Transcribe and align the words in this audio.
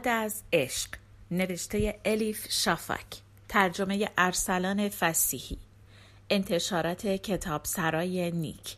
بعد 0.00 0.08
از 0.08 0.42
عشق 0.52 0.88
نوشته 1.30 2.00
الیف 2.04 2.46
شافک 2.50 3.06
ترجمه 3.48 4.10
ارسلان 4.18 4.88
فسیحی 4.88 5.58
انتشارات 6.30 7.06
کتاب 7.06 7.64
سرای 7.64 8.30
نیک 8.30 8.76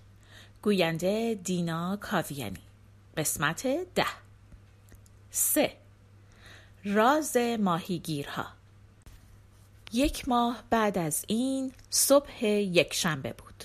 گوینده 0.63 1.41
دینا 1.45 1.97
کاویانی 1.97 2.63
قسمت 3.17 3.67
ده. 3.95 4.07
سه. 5.31 5.77
راز 6.85 7.37
ماهیگیرها. 7.37 8.47
یک 9.93 10.29
ماه 10.29 10.63
بعد 10.71 10.99
از 10.99 11.25
این 11.27 11.73
صبح 11.91 12.45
یک 12.47 12.95
شنبه 12.95 13.33
بود. 13.33 13.65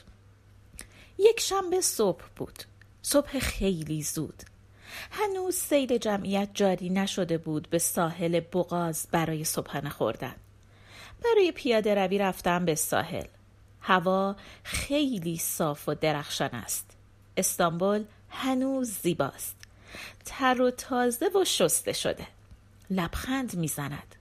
یک 1.20 1.40
شنبه 1.40 1.82
صبح 1.82 2.24
بود. 2.36 2.64
صبح 3.02 3.40
خیلی 3.40 4.04
زود. 4.04 4.44
هنوز 5.12 5.56
سیل 5.56 5.98
جمعیت 5.98 6.50
جاری 6.54 6.90
نشده 6.90 7.38
بود 7.38 7.70
به 7.70 7.80
ساحل 7.80 8.40
بغاز 8.40 9.08
برای 9.12 9.44
صبحانه 9.44 9.90
خوردن. 9.90 10.36
برای 11.24 11.52
پیاده 11.52 11.96
روی 11.96 12.18
رفتن 12.18 12.66
به 12.66 12.76
ساحل. 12.76 13.28
هوا 13.82 14.36
خیلی 14.64 15.38
صاف 15.38 15.90
و 15.90 15.96
درخشان 15.96 16.50
است. 16.50 16.92
استانبول 17.38 18.04
هنوز 18.30 18.92
زیباست. 18.92 19.56
تر 20.26 20.62
و 20.62 20.72
تازه 20.72 21.30
و 21.36 21.46
شسته 21.46 21.94
شده. 21.94 22.28
لبخند 22.90 23.56
می‌زند. 23.56 24.16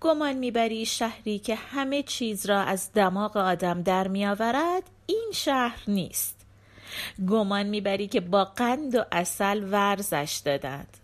گمان 0.00 0.32
می‌بری 0.32 0.86
شهری 0.86 1.38
که 1.38 1.54
همه 1.54 2.02
چیز 2.02 2.46
را 2.46 2.60
از 2.60 2.92
دماغ 2.92 3.36
آدم 3.36 3.82
در 3.82 4.08
میآورد 4.08 4.82
این 5.06 5.30
شهر 5.34 5.82
نیست. 5.88 6.37
گمان 7.28 7.66
می‌بری 7.66 8.08
که 8.08 8.20
با 8.20 8.44
قند 8.44 8.94
و 8.94 9.04
اصل 9.12 9.64
ورزش 9.72 10.40
دادند. 10.44 10.96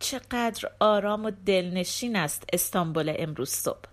چقدر 0.00 0.70
آرام 0.80 1.24
و 1.24 1.30
دلنشین 1.46 2.16
است 2.16 2.44
استانبول 2.52 3.14
امروز 3.18 3.50
صبح. 3.50 3.88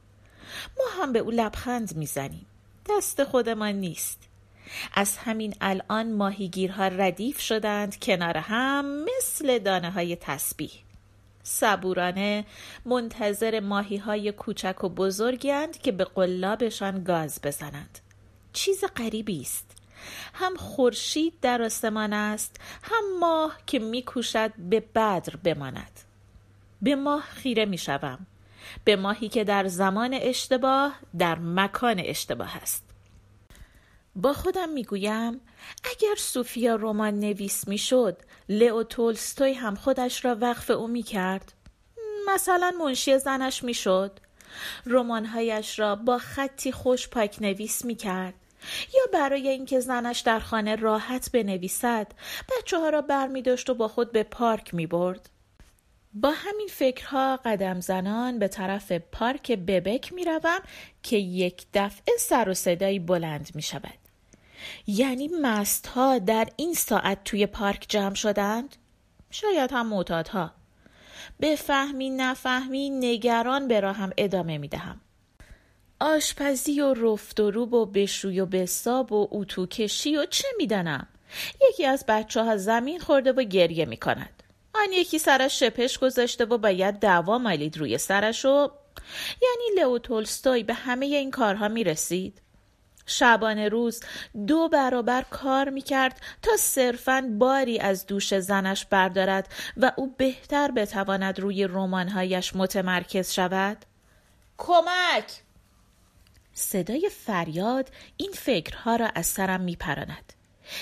ما 0.77 1.03
هم 1.03 1.13
به 1.13 1.19
او 1.19 1.31
لبخند 1.31 1.95
می‌زنیم. 1.95 2.45
دست 2.89 3.23
خودمان 3.23 3.71
نیست. 3.71 4.19
از 4.93 5.17
همین 5.17 5.55
الان 5.61 6.13
ماهیگیرها 6.13 6.87
ردیف 6.87 7.39
شدند 7.39 7.99
کنار 7.99 8.37
هم 8.37 9.03
مثل 9.03 9.59
دانه 9.59 9.91
های 9.91 10.15
تسبیح. 10.15 10.71
صبورانه 11.43 12.45
منتظر 12.85 13.59
ماهی 13.59 13.97
های 13.97 14.31
کوچک 14.31 14.83
و 14.83 14.89
بزرگند 14.89 15.77
که 15.77 15.91
به 15.91 16.03
قلابشان 16.03 17.03
گاز 17.03 17.39
بزنند. 17.43 17.99
چیز 18.53 18.83
غریبی 18.95 19.41
است. 19.41 19.76
هم 20.33 20.55
خورشید 20.55 21.33
در 21.41 21.61
آسمان 21.61 22.13
است 22.13 22.55
هم 22.83 23.19
ماه 23.19 23.57
که 23.65 23.79
میکوشد 23.79 24.51
به 24.57 24.79
بدر 24.79 25.35
بماند. 25.43 25.99
به 26.81 26.95
ماه 26.95 27.21
خیره 27.21 27.65
می‌شوم. 27.65 28.27
به 28.83 28.95
ماهی 28.95 29.29
که 29.29 29.43
در 29.43 29.67
زمان 29.67 30.13
اشتباه 30.13 30.95
در 31.19 31.39
مکان 31.39 31.99
اشتباه 31.99 32.57
است. 32.57 32.83
با 34.15 34.33
خودم 34.33 34.69
می‌گویم 34.69 35.41
اگر 35.83 36.15
سوفیا 36.17 36.75
رمان 36.75 37.19
نویس 37.19 37.67
می‌شد 37.67 38.17
لئو 38.49 38.83
تولستوی 38.83 39.53
هم 39.53 39.75
خودش 39.75 40.25
را 40.25 40.37
وقف 40.41 40.69
او 40.69 40.87
می‌کرد. 40.87 41.53
مثلا 42.27 42.73
منشی 42.79 43.19
زنش 43.19 43.63
می‌شد. 43.63 44.19
رمانهایش 44.85 45.79
را 45.79 45.95
با 45.95 46.17
خطی 46.17 46.71
خوش 46.71 47.07
پاک 47.07 47.37
نویس 47.41 47.85
می‌کرد. 47.85 48.33
یا 48.93 49.01
برای 49.13 49.47
اینکه 49.47 49.79
زنش 49.79 50.19
در 50.19 50.39
خانه 50.39 50.75
راحت 50.75 51.31
بنویسد 51.31 52.07
بچه 52.49 52.79
ها 52.79 52.89
را 52.89 53.01
بر 53.01 53.27
می 53.27 53.41
داشت 53.41 53.69
و 53.69 53.73
با 53.73 53.87
خود 53.87 54.11
به 54.11 54.23
پارک 54.23 54.73
می 54.73 54.87
برد. 54.87 55.29
با 56.13 56.31
همین 56.35 56.67
فکرها 56.71 57.39
قدم 57.45 57.79
زنان 57.79 58.39
به 58.39 58.47
طرف 58.47 58.91
پارک 58.91 59.51
ببک 59.51 60.13
می 60.13 60.25
روم 60.25 60.59
که 61.03 61.17
یک 61.17 61.65
دفعه 61.73 62.17
سر 62.19 62.49
و 62.49 62.53
صدایی 62.53 62.99
بلند 62.99 63.49
می 63.55 63.61
شود. 63.61 63.97
یعنی 64.87 65.27
مست 65.41 65.87
ها 65.87 66.19
در 66.19 66.47
این 66.55 66.73
ساعت 66.73 67.23
توی 67.23 67.45
پارک 67.45 67.85
جمع 67.89 68.15
شدند؟ 68.15 68.75
شاید 69.31 69.71
هم 69.71 69.87
معتادها. 69.87 70.51
بفهمی 71.41 72.09
نفهمی 72.09 72.89
نگران 72.89 73.67
به 73.67 73.79
راهم 73.79 74.11
ادامه 74.17 74.57
می 74.57 74.67
دهم. 74.67 75.01
آشپزی 75.99 76.81
و 76.81 76.93
رفت 76.93 77.39
و 77.39 77.51
روب 77.51 77.73
و 77.73 77.85
بشوی 77.85 78.39
و 78.39 78.45
بساب 78.45 79.11
و 79.13 79.27
اتو 79.31 79.65
کشی 79.65 80.17
و 80.17 80.25
چه 80.25 80.47
می‌دانم؟ 80.57 81.07
یکی 81.69 81.85
از 81.85 82.05
بچه 82.07 82.43
ها 82.43 82.57
زمین 82.57 82.99
خورده 82.99 83.31
و 83.31 83.43
گریه 83.43 83.85
می 83.85 83.97
کند 83.97 84.43
آن 84.75 84.93
یکی 84.93 85.19
سرش 85.19 85.59
شپش 85.59 85.99
گذاشته 85.99 86.45
و 86.45 86.57
باید 86.57 86.99
دعوا 86.99 87.37
مالید 87.37 87.77
روی 87.77 87.97
سرش 87.97 88.45
و 88.45 88.71
یعنی 89.41 89.75
لئو 89.75 89.97
تولستوی 89.97 90.63
به 90.63 90.73
همه 90.73 91.05
این 91.05 91.31
کارها 91.31 91.67
می 91.67 91.83
رسید 91.83 92.41
شبانه 93.05 93.69
روز 93.69 93.99
دو 94.47 94.69
برابر 94.69 95.21
کار 95.29 95.69
می 95.69 95.81
کرد 95.81 96.21
تا 96.41 96.57
صرفا 96.57 97.29
باری 97.39 97.79
از 97.79 98.05
دوش 98.05 98.39
زنش 98.39 98.85
بردارد 98.85 99.53
و 99.77 99.91
او 99.95 100.15
بهتر 100.17 100.71
بتواند 100.71 101.39
روی 101.39 101.63
رمانهایش 101.63 102.55
متمرکز 102.55 103.31
شود. 103.31 103.77
کمک! 104.57 105.43
صدای 106.57 107.09
فریاد 107.25 107.89
این 108.17 108.31
فکرها 108.31 108.95
را 108.95 109.07
از 109.15 109.25
سرم 109.25 109.61
میپراند. 109.61 110.33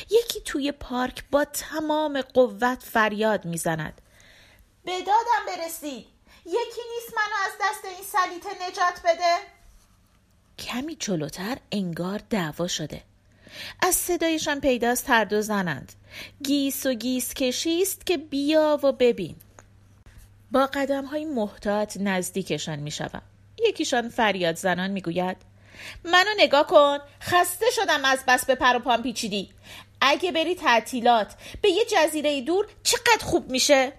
یکی 0.09 0.41
توی 0.45 0.71
پارک 0.71 1.23
با 1.31 1.45
تمام 1.45 2.21
قوت 2.21 2.83
فریاد 2.83 3.45
می‌زند. 3.45 4.01
به 4.83 4.91
دادم 4.99 5.45
برسید 5.47 6.05
یکی 6.45 6.81
نیست 6.93 7.13
منو 7.15 7.35
از 7.45 7.51
دست 7.61 7.85
این 7.85 8.03
سلیته 8.03 8.67
نجات 8.67 9.01
بده. 9.05 9.37
کمی 10.59 10.95
جلوتر 10.95 11.57
انگار 11.71 12.21
دعوا 12.29 12.67
شده. 12.67 13.01
از 13.79 13.95
صدایشان 13.95 14.61
پیداست 14.61 15.09
هر 15.09 15.25
دو 15.25 15.41
زنند. 15.41 15.93
گیس 16.43 16.85
و 16.85 16.93
گیس 16.93 17.33
کشیست 17.33 18.05
که 18.05 18.17
بیا 18.17 18.79
و 18.83 18.91
ببین. 18.91 19.35
با 20.51 20.65
قدم 20.65 21.05
های 21.05 21.25
محتاط 21.25 21.97
نزدیکشان 21.97 22.79
می 22.79 22.91
شوم. 22.91 23.21
یکیشان 23.67 24.09
فریاد 24.09 24.55
زنان 24.55 24.91
می 24.91 25.01
گوید 25.01 25.54
منو 26.03 26.29
نگاه 26.37 26.67
کن. 26.67 26.99
خسته 27.21 27.65
شدم 27.75 28.05
از 28.05 28.19
بس 28.27 28.45
به 28.45 28.55
پر 28.55 28.75
و 28.75 28.79
پام 28.79 29.03
پیچیدی. 29.03 29.49
اگه 30.01 30.31
بری 30.31 30.55
تعطیلات 30.55 31.33
به 31.61 31.69
یه 31.69 31.85
جزیره 31.85 32.41
دور 32.41 32.67
چقدر 32.83 33.25
خوب 33.25 33.49
میشه؟ 33.49 33.93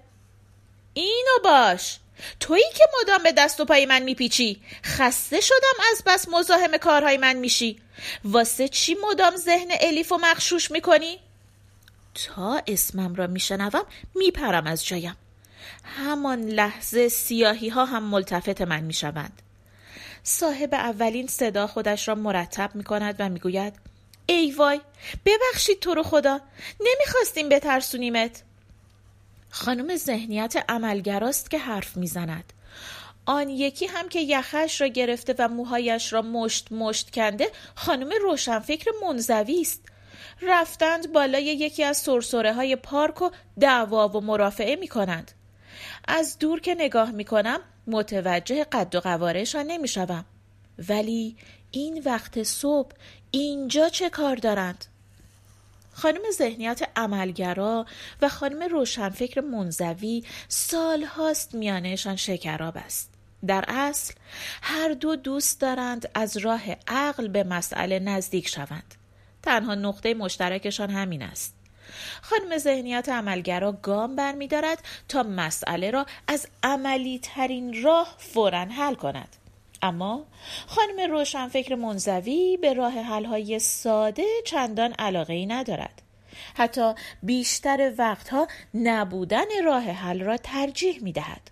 اینو 0.94 1.38
باش. 1.44 1.98
تویی 2.40 2.64
که 2.76 2.84
مدام 3.02 3.22
به 3.22 3.32
دست 3.32 3.60
و 3.60 3.64
پای 3.64 3.86
من 3.86 4.02
میپیچی. 4.02 4.62
خسته 4.84 5.40
شدم 5.40 5.84
از 5.92 6.02
بس 6.06 6.28
مزاحم 6.28 6.76
کارهای 6.76 7.16
من 7.16 7.36
میشی. 7.36 7.80
واسه 8.24 8.68
چی 8.68 8.96
مدام 9.10 9.36
ذهن 9.36 9.68
الیف 9.80 10.12
و 10.12 10.18
مخشوش 10.22 10.70
می‌کنی؟ 10.70 11.20
تا 12.14 12.62
اسمم 12.66 13.14
را 13.14 13.26
میشنوم 13.26 13.84
میپرم 14.14 14.66
از 14.66 14.86
جایم. 14.86 15.16
همان 15.84 16.48
لحظه 16.48 17.08
سیاهی 17.08 17.68
ها 17.68 17.84
هم 17.84 18.02
ملتفت 18.02 18.60
من 18.60 18.80
می‌شوند. 18.80 19.42
صاحب 20.28 20.74
اولین 20.74 21.26
صدا 21.26 21.66
خودش 21.66 22.08
را 22.08 22.14
مرتب 22.14 22.70
می 22.74 22.84
کند 22.84 23.16
و 23.18 23.28
می‌گوید 23.28 23.72
ای 24.26 24.50
وای 24.50 24.80
ببخشید 25.26 25.80
تو 25.80 25.94
رو 25.94 26.02
خدا 26.02 26.40
نمی‌خواستیم 26.80 27.48
بترسونیمت. 27.48 28.42
خانم 29.50 29.96
ذهنیت 29.96 30.64
عملگراست 30.68 31.50
که 31.50 31.58
حرف 31.58 31.96
می‌زند. 31.96 32.52
آن 33.26 33.48
یکی 33.48 33.86
هم 33.86 34.08
که 34.08 34.20
یخش 34.20 34.80
را 34.80 34.86
گرفته 34.86 35.34
و 35.38 35.48
موهایش 35.48 36.12
را 36.12 36.22
مشت 36.22 36.72
مشت 36.72 37.10
کنده 37.10 37.50
خانم 37.74 38.10
روشنفکر 38.22 38.90
منزوی 39.02 39.60
است. 39.60 39.82
رفتند 40.42 41.12
بالای 41.12 41.44
یکی 41.44 41.84
از 41.84 41.96
سرسره 41.96 42.52
های 42.52 42.76
پارک 42.76 43.22
و 43.22 43.30
دعوا 43.60 44.08
و 44.08 44.20
مرافعه 44.20 44.76
می 44.76 44.88
کنند. 44.88 45.32
از 46.08 46.38
دور 46.38 46.60
که 46.60 46.74
نگاه 46.74 47.10
می 47.10 47.24
کنم 47.24 47.60
متوجه 47.86 48.64
قد 48.64 48.94
و 48.94 49.00
قوارشان 49.00 49.66
نمی 49.66 49.88
شوم. 49.88 50.24
ولی 50.88 51.36
این 51.70 52.02
وقت 52.04 52.42
صبح 52.42 52.92
اینجا 53.30 53.88
چه 53.88 54.10
کار 54.10 54.36
دارند؟ 54.36 54.84
خانم 55.92 56.20
ذهنیت 56.32 56.88
عملگرا 56.96 57.86
و 58.22 58.28
خانم 58.28 58.62
روشنفکر 58.62 59.40
منزوی 59.40 60.24
سال 60.48 61.04
هاست 61.04 61.54
میانهشان 61.54 62.16
شکراب 62.16 62.76
است. 62.76 63.10
در 63.46 63.64
اصل 63.68 64.14
هر 64.62 64.92
دو 64.92 65.16
دوست 65.16 65.60
دارند 65.60 66.10
از 66.14 66.36
راه 66.36 66.62
عقل 66.88 67.28
به 67.28 67.44
مسئله 67.44 67.98
نزدیک 67.98 68.48
شوند. 68.48 68.94
تنها 69.42 69.74
نقطه 69.74 70.14
مشترکشان 70.14 70.90
همین 70.90 71.22
است. 71.22 71.55
خانم 72.22 72.58
ذهنیت 72.58 73.08
عملگرا 73.08 73.72
گام 73.72 74.16
برمیدارد 74.16 74.78
تا 75.08 75.22
مسئله 75.22 75.90
را 75.90 76.06
از 76.28 76.48
عملی 76.62 77.18
ترین 77.22 77.82
راه 77.82 78.14
فورا 78.18 78.58
حل 78.58 78.94
کند 78.94 79.36
اما 79.82 80.24
خانم 80.66 81.10
روشنفکر 81.10 81.74
منزوی 81.74 82.58
به 82.60 82.72
راه 82.72 82.92
حلهای 82.92 83.58
ساده 83.58 84.24
چندان 84.44 84.92
علاقه 84.92 85.32
ای 85.32 85.46
ندارد 85.46 86.02
حتی 86.54 86.94
بیشتر 87.22 87.92
وقتها 87.98 88.48
نبودن 88.74 89.64
راه 89.64 89.82
حل 89.82 90.20
را 90.20 90.36
ترجیح 90.36 91.02
می 91.02 91.12
دهد. 91.12 91.50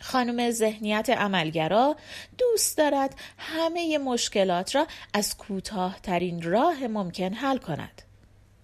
خانم 0.00 0.50
ذهنیت 0.50 1.10
عملگرا 1.10 1.96
دوست 2.38 2.78
دارد 2.78 3.14
همه 3.38 3.98
مشکلات 3.98 4.74
را 4.74 4.86
از 5.14 5.36
کوتاهترین 5.36 6.42
راه 6.42 6.86
ممکن 6.86 7.34
حل 7.34 7.58
کند. 7.58 8.01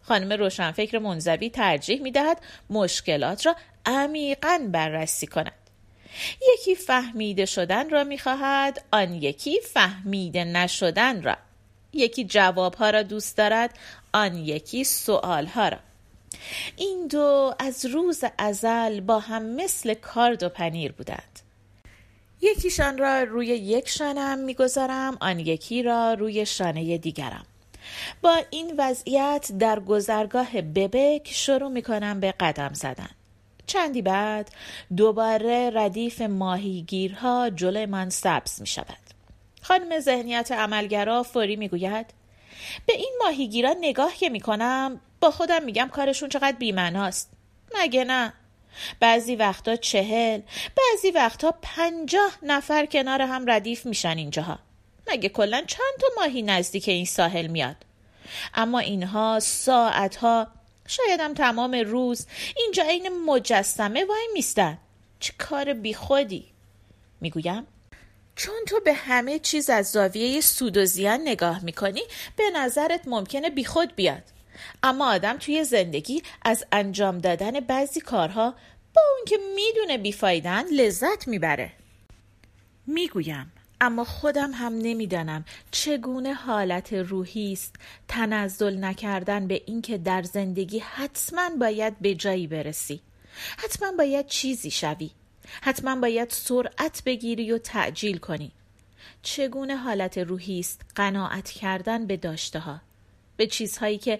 خانم 0.08 0.32
روشنفکر 0.32 0.98
منزوی 0.98 1.50
ترجیح 1.50 2.02
می 2.02 2.10
دهد 2.10 2.40
مشکلات 2.70 3.46
را 3.46 3.56
عمیقا 3.86 4.60
بررسی 4.72 5.26
کند. 5.26 5.52
یکی 6.52 6.74
فهمیده 6.74 7.46
شدن 7.46 7.90
را 7.90 8.04
می 8.04 8.18
خواهد 8.18 8.84
آن 8.92 9.14
یکی 9.14 9.60
فهمیده 9.60 10.44
نشدن 10.44 11.22
را. 11.22 11.36
یکی 11.92 12.24
جوابها 12.24 12.90
را 12.90 13.02
دوست 13.02 13.36
دارد 13.36 13.78
آن 14.12 14.36
یکی 14.36 14.84
سوالها 14.84 15.68
را. 15.68 15.78
این 16.76 17.06
دو 17.06 17.54
از 17.58 17.86
روز 17.86 18.24
ازل 18.38 19.00
با 19.00 19.18
هم 19.18 19.42
مثل 19.42 19.94
کارد 19.94 20.42
و 20.42 20.48
پنیر 20.48 20.92
بودند. 20.92 21.40
یکیشان 22.40 22.98
را 22.98 23.22
روی 23.22 23.46
یک 23.46 23.88
شانم 23.88 24.38
می‌گذارم 24.38 25.18
آن 25.20 25.38
یکی 25.38 25.82
را 25.82 26.14
روی 26.14 26.46
شانه 26.46 26.98
دیگرم. 26.98 27.46
با 28.22 28.40
این 28.50 28.74
وضعیت 28.78 29.52
در 29.58 29.80
گذرگاه 29.80 30.62
ببک 30.62 31.28
شروع 31.32 31.68
می 31.68 31.82
کنم 31.82 32.20
به 32.20 32.34
قدم 32.40 32.74
زدن. 32.74 33.10
چندی 33.66 34.02
بعد 34.02 34.50
دوباره 34.96 35.70
ردیف 35.74 36.20
ماهیگیرها 36.20 37.50
جلوی 37.50 37.86
من 37.86 38.10
سبز 38.10 38.60
می 38.60 38.66
شود 38.66 39.08
خانم 39.62 40.00
ذهنیت 40.00 40.52
عملگرا 40.52 41.22
فوری 41.22 41.56
می 41.56 41.68
گوید 41.68 42.06
به 42.86 42.92
این 42.92 43.18
ماهیگیران 43.24 43.76
نگاه 43.80 44.14
که 44.14 44.28
می 44.28 44.40
کنم 44.40 45.00
با 45.20 45.30
خودم 45.30 45.64
میگم 45.64 45.88
کارشون 45.92 46.28
چقدر 46.28 46.56
بیمناست 46.56 47.30
مگه 47.78 48.04
نه؟ 48.04 48.32
بعضی 49.00 49.36
وقتا 49.36 49.76
چهل 49.76 50.40
بعضی 50.76 51.10
وقتا 51.10 51.54
پنجاه 51.62 52.38
نفر 52.42 52.86
کنار 52.86 53.22
هم 53.22 53.50
ردیف 53.50 53.86
میشن 53.86 54.18
اینجاها. 54.18 54.58
مگه 55.08 55.28
کلا 55.28 55.64
چند 55.66 56.00
تا 56.00 56.06
ماهی 56.16 56.42
نزدیک 56.42 56.88
این 56.88 57.04
ساحل 57.04 57.46
میاد؟ 57.46 57.76
اما 58.54 58.78
اینها 58.78 59.40
ساعتها 59.40 60.46
شایدم 60.86 61.34
تمام 61.34 61.74
روز 61.74 62.26
اینجا 62.56 62.82
عین 62.82 63.08
مجسمه 63.26 64.04
وای 64.04 64.28
میستن. 64.32 64.78
چه 65.20 65.32
کار 65.38 65.72
بیخودی؟ 65.72 66.44
می‌گویم 67.20 67.66
چون 68.36 68.54
تو 68.66 68.80
به 68.80 68.92
همه 68.92 69.38
چیز 69.38 69.70
از 69.70 69.90
زاویه 69.90 70.40
سود 70.40 70.76
و 70.76 70.84
زیان 70.84 71.20
نگاه 71.20 71.64
می‌کنی 71.64 72.02
به 72.36 72.44
نظرت 72.54 73.08
ممکنه 73.08 73.50
بیخود 73.50 73.94
بیاد. 73.96 74.22
اما 74.82 75.12
آدم 75.12 75.38
توی 75.38 75.64
زندگی 75.64 76.22
از 76.42 76.64
انجام 76.72 77.18
دادن 77.18 77.60
بعضی 77.60 78.00
کارها 78.00 78.54
با 78.94 79.02
اون 79.16 79.24
که 79.26 79.38
می‌دونه 79.54 79.98
بیفایدن 79.98 80.64
لذت 80.72 81.28
می‌بره. 81.28 81.72
می‌گویم 82.86 83.52
اما 83.80 84.04
خودم 84.04 84.50
هم 84.54 84.72
نمی‌دانم 84.78 85.44
چگونه 85.70 86.34
حالت 86.34 86.92
روحی 86.92 87.52
است. 87.52 87.76
تنزل 88.08 88.84
نکردن 88.84 89.46
به 89.46 89.62
اینکه 89.66 89.98
در 89.98 90.22
زندگی 90.22 90.78
حتما 90.78 91.50
باید 91.60 91.98
به 92.00 92.14
جایی 92.14 92.46
برسی. 92.46 93.00
حتما 93.58 93.92
باید 93.92 94.26
چیزی 94.26 94.70
شوی. 94.70 95.10
حتما 95.62 95.96
باید 95.96 96.30
سرعت 96.30 97.02
بگیری 97.06 97.52
و 97.52 97.58
تعجیل 97.58 98.18
کنی. 98.18 98.52
چگونه 99.22 99.76
حالت 99.76 100.18
روحی 100.18 100.60
است؟ 100.60 100.82
قناعت 100.94 101.50
کردن 101.50 102.06
به 102.06 102.16
داشته 102.16 102.58
ها 102.58 102.80
به 103.36 103.46
چیزهایی 103.46 103.98
که 103.98 104.18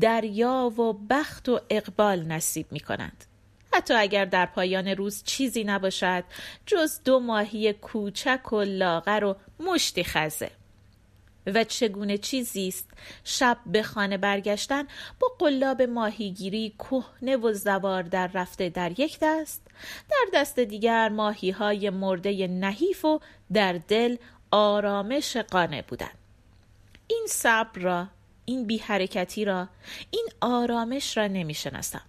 دریا 0.00 0.72
و 0.78 0.92
بخت 0.92 1.48
و 1.48 1.60
اقبال 1.70 2.22
نصیب 2.22 2.66
می 2.72 2.80
کنند. 2.80 3.24
حتی 3.76 3.94
اگر 3.94 4.24
در 4.24 4.46
پایان 4.46 4.88
روز 4.88 5.22
چیزی 5.24 5.64
نباشد 5.64 6.24
جز 6.66 7.00
دو 7.04 7.20
ماهی 7.20 7.72
کوچک 7.72 8.52
و 8.52 8.62
لاغر 8.62 9.24
و 9.24 9.36
مشتی 9.60 10.04
خزه. 10.04 10.50
و 11.46 11.64
چگونه 11.64 12.18
چیزی 12.18 12.68
است 12.68 12.90
شب 13.24 13.58
به 13.66 13.82
خانه 13.82 14.18
برگشتن 14.18 14.86
با 15.20 15.28
قلاب 15.38 15.82
ماهیگیری 15.82 16.74
کهنه 16.78 17.36
و 17.36 17.52
زوار 17.52 18.02
در 18.02 18.26
رفته 18.26 18.68
در 18.68 19.00
یک 19.00 19.18
دست 19.22 19.62
در 20.10 20.26
دست 20.34 20.58
دیگر 20.58 21.08
ماهی 21.08 21.50
های 21.50 21.90
مرده 21.90 22.46
نحیف 22.46 23.04
و 23.04 23.20
در 23.52 23.72
دل 23.72 24.16
آرامش 24.50 25.36
قانع 25.36 25.82
بودن 25.82 26.10
این 27.06 27.26
صبر 27.28 27.80
را 27.80 28.08
این 28.44 28.66
بی 28.66 28.78
حرکتی 28.78 29.44
را 29.44 29.68
این 30.10 30.28
آرامش 30.40 31.16
را 31.16 31.26
نمی 31.26 31.54
شناسم 31.54 32.02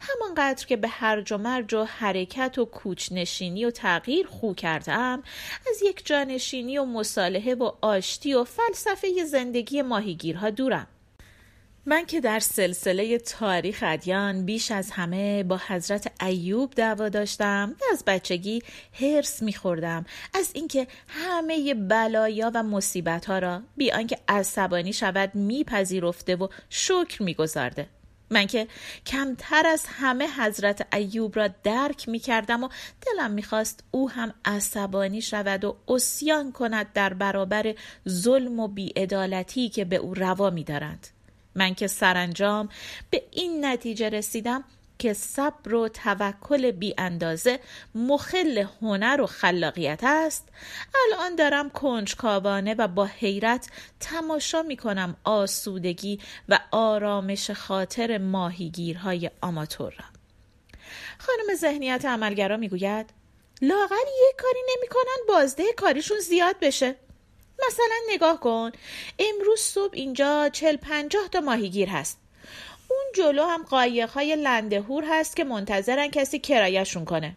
همانقدر 0.00 0.66
که 0.66 0.76
به 0.76 0.88
هرج 0.88 1.32
و 1.32 1.38
مرج 1.38 1.74
و 1.74 1.84
حرکت 1.84 2.58
و 2.58 2.64
کوچنشینی 2.64 3.64
و 3.64 3.70
تغییر 3.70 4.26
خو 4.26 4.54
کردم 4.54 5.22
از 5.70 5.82
یک 5.82 6.06
جانشینی 6.06 6.78
و 6.78 6.84
مصالحه 6.84 7.54
و 7.54 7.72
آشتی 7.80 8.34
و 8.34 8.44
فلسفه 8.44 9.24
زندگی 9.24 9.82
ماهیگیرها 9.82 10.50
دورم. 10.50 10.86
من 11.88 12.06
که 12.06 12.20
در 12.20 12.40
سلسله 12.40 13.18
تاریخ 13.18 13.84
ادیان 13.86 14.44
بیش 14.44 14.70
از 14.70 14.90
همه 14.90 15.42
با 15.42 15.60
حضرت 15.68 16.22
ایوب 16.22 16.74
دعوا 16.74 17.08
داشتم 17.08 17.76
و 17.80 17.84
از 17.92 18.04
بچگی 18.06 18.62
هرس 18.92 19.42
میخوردم 19.42 20.06
از 20.34 20.50
اینکه 20.54 20.86
همه 21.08 21.74
بلایا 21.74 22.50
و 22.54 22.62
مصیبت 22.62 23.26
ها 23.26 23.38
را 23.38 23.62
بی 23.76 23.92
آنکه 23.92 24.18
عصبانی 24.28 24.92
شود 24.92 25.34
میپذیرفته 25.34 26.36
و 26.36 26.48
شکر 26.70 27.22
میگذارده. 27.22 27.86
من 28.30 28.46
که 28.46 28.68
کمتر 29.06 29.66
از 29.66 29.84
همه 29.88 30.28
حضرت 30.28 30.94
ایوب 30.94 31.36
را 31.36 31.48
درک 31.48 32.08
می 32.08 32.18
کردم 32.18 32.64
و 32.64 32.68
دلم 33.06 33.30
می‌خواست 33.30 33.84
او 33.90 34.10
هم 34.10 34.34
عصبانی 34.44 35.22
شود 35.22 35.64
و 35.64 35.76
اسیان 35.88 36.52
کند 36.52 36.92
در 36.92 37.14
برابر 37.14 37.74
ظلم 38.08 38.60
و 38.60 38.68
بیعدالتی 38.68 39.68
که 39.68 39.84
به 39.84 39.96
او 39.96 40.14
روا 40.14 40.50
می 40.50 40.64
دارند. 40.64 41.06
من 41.54 41.74
که 41.74 41.86
سرانجام 41.86 42.68
به 43.10 43.22
این 43.30 43.64
نتیجه 43.64 44.08
رسیدم 44.08 44.64
که 44.98 45.12
صبر 45.12 45.74
و 45.74 45.88
توکل 45.88 46.70
بی 46.70 46.94
اندازه 46.98 47.60
مخل 47.94 48.66
هنر 48.80 49.20
و 49.20 49.26
خلاقیت 49.26 50.00
است. 50.02 50.48
الان 51.06 51.34
دارم 51.34 51.70
کنجکاوانه 51.70 52.74
و 52.74 52.88
با 52.88 53.04
حیرت 53.04 53.70
تماشا 54.00 54.62
می 54.62 54.76
کنم 54.76 55.16
آسودگی 55.24 56.20
و 56.48 56.60
آرامش 56.70 57.50
خاطر 57.50 58.18
ماهیگیرهای 58.18 59.30
آماتور 59.40 59.92
را. 59.92 60.04
خانم 61.18 61.56
ذهنیت 61.56 62.04
عملگرا 62.04 62.56
می‌گوید 62.56 63.10
لاغر 63.62 63.94
یک 64.30 64.36
کاری 64.36 64.60
نمی‌کنن 64.76 65.26
بازده 65.28 65.64
کاریشون 65.76 66.18
زیاد 66.18 66.56
بشه. 66.60 66.94
مثلا 67.68 67.96
نگاه 68.14 68.40
کن 68.40 68.70
امروز 69.18 69.60
صبح 69.60 69.92
اینجا 69.92 70.48
چل 70.48 70.76
پنجاه 70.76 71.28
تا 71.28 71.40
ماهیگیر 71.40 71.88
هست. 71.88 72.20
اون 72.98 73.12
جلو 73.14 73.44
هم 73.44 73.62
قایق 73.62 74.10
های 74.10 74.36
لندهور 74.36 75.04
هست 75.08 75.36
که 75.36 75.44
منتظرن 75.44 76.08
کسی 76.08 76.38
کرایشون 76.38 77.04
کنه. 77.04 77.36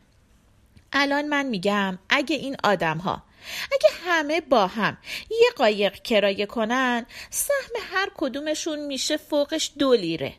الان 0.94 1.28
من 1.28 1.46
میگم 1.46 2.00
اگه 2.10 2.36
این 2.36 2.56
آدم 2.64 2.98
ها 2.98 3.24
اگه 3.72 3.90
همه 4.06 4.42
با 4.42 4.68
هم 4.68 4.98
یه 5.30 5.50
قایق 5.56 5.94
کرایه 5.94 6.46
کنن 6.46 7.06
سهم 7.30 7.76
هر 7.92 8.12
کدومشون 8.18 8.80
میشه 8.80 9.18
فوقش 9.18 9.72
دو 9.80 9.94
لیره. 9.94 10.34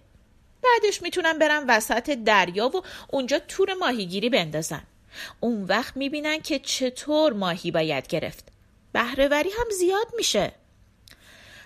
بعدش 0.62 1.02
می‌تونن 1.02 1.38
برن 1.38 1.64
وسط 1.69 2.11
دریا 2.11 2.69
و 2.69 2.83
اونجا 3.11 3.38
تور 3.38 3.75
ماهیگیری 3.75 4.31
بندازن. 4.31 4.83
اون 5.41 5.64
وقت 5.64 5.97
می‌بینن 5.97 6.41
که 6.41 6.59
چطور 6.59 7.33
ماهی 7.33 7.71
باید 7.71 8.07
گرفت. 8.07 8.45
بهرهوری 8.93 9.50
هم 9.50 9.71
زیاد 9.79 10.07
میشه. 10.17 10.52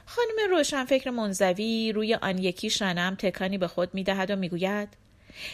خانم 0.07 0.51
روشنفکر 0.51 1.11
منزوی 1.11 1.93
روی 1.93 2.15
آن 2.15 2.39
یکی 2.39 2.71
شانم 2.71 3.15
تکانی 3.15 3.59
به 3.59 3.69
خود 3.69 3.95
می‌دهد 3.95 4.31
و 4.31 4.37
می‌گوید 4.37 4.89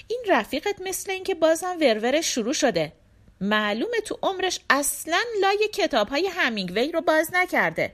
این 0.08 0.24
رفیقت 0.28 0.76
مثل 0.84 1.10
اینکه 1.10 1.34
بازم 1.34 1.76
ورور 1.80 2.20
شروع 2.20 2.52
شده. 2.52 2.92
معلومه 3.40 4.00
تو 4.06 4.18
عمرش 4.22 4.60
اصلا 4.70 5.20
لای 5.40 5.68
کتاب 5.74 6.08
های 6.08 6.26
همینگوی 6.32 6.92
رو 6.92 7.00
باز 7.00 7.30
نکرده. 7.32 7.92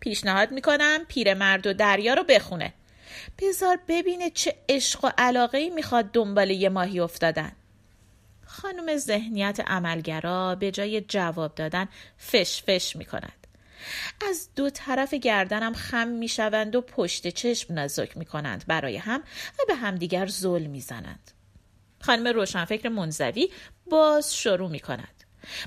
پیشنهاد 0.00 0.50
می‌کنم 0.50 1.04
پیرمرد 1.08 1.66
و 1.66 1.72
دریا 1.72 2.14
رو 2.14 2.24
بخونه. 2.24 2.74
بذار 3.38 3.78
ببینه 3.88 4.30
چه 4.30 4.54
عشق 4.68 5.04
و 5.04 5.10
علاقه 5.18 5.58
ای 5.58 5.70
می‌خواد 5.70 6.04
دنبال 6.12 6.50
یه 6.50 6.68
ماهی 6.68 7.00
افتادن. 7.00 7.52
خانم 8.46 8.96
ذهنیت 8.96 9.60
عملگرا 9.66 10.54
به 10.54 10.70
جای 10.70 11.00
جواب 11.00 11.54
دادن 11.54 11.88
فش 12.30 12.62
فش 12.62 12.96
می‌کند. 12.96 13.39
از 14.28 14.48
دو 14.56 14.70
طرف 14.70 15.14
گردنم 15.14 15.74
خم 15.74 16.08
می‌شوند 16.08 16.76
و 16.76 16.80
پشت 16.80 17.28
چشم 17.28 17.78
نزک 17.78 18.16
می‌کنند 18.16 18.64
برای 18.66 18.96
هم 18.96 19.20
و 19.58 19.62
به 19.68 19.74
همدیگر 19.74 20.26
زل 20.26 20.62
می‌زنند 20.62 21.30
خانم 22.00 22.28
روشنفکر 22.28 22.88
منزوی 22.88 23.50
باز 23.90 24.36
شروع 24.36 24.70
می 24.70 24.80
کند. 24.80 25.24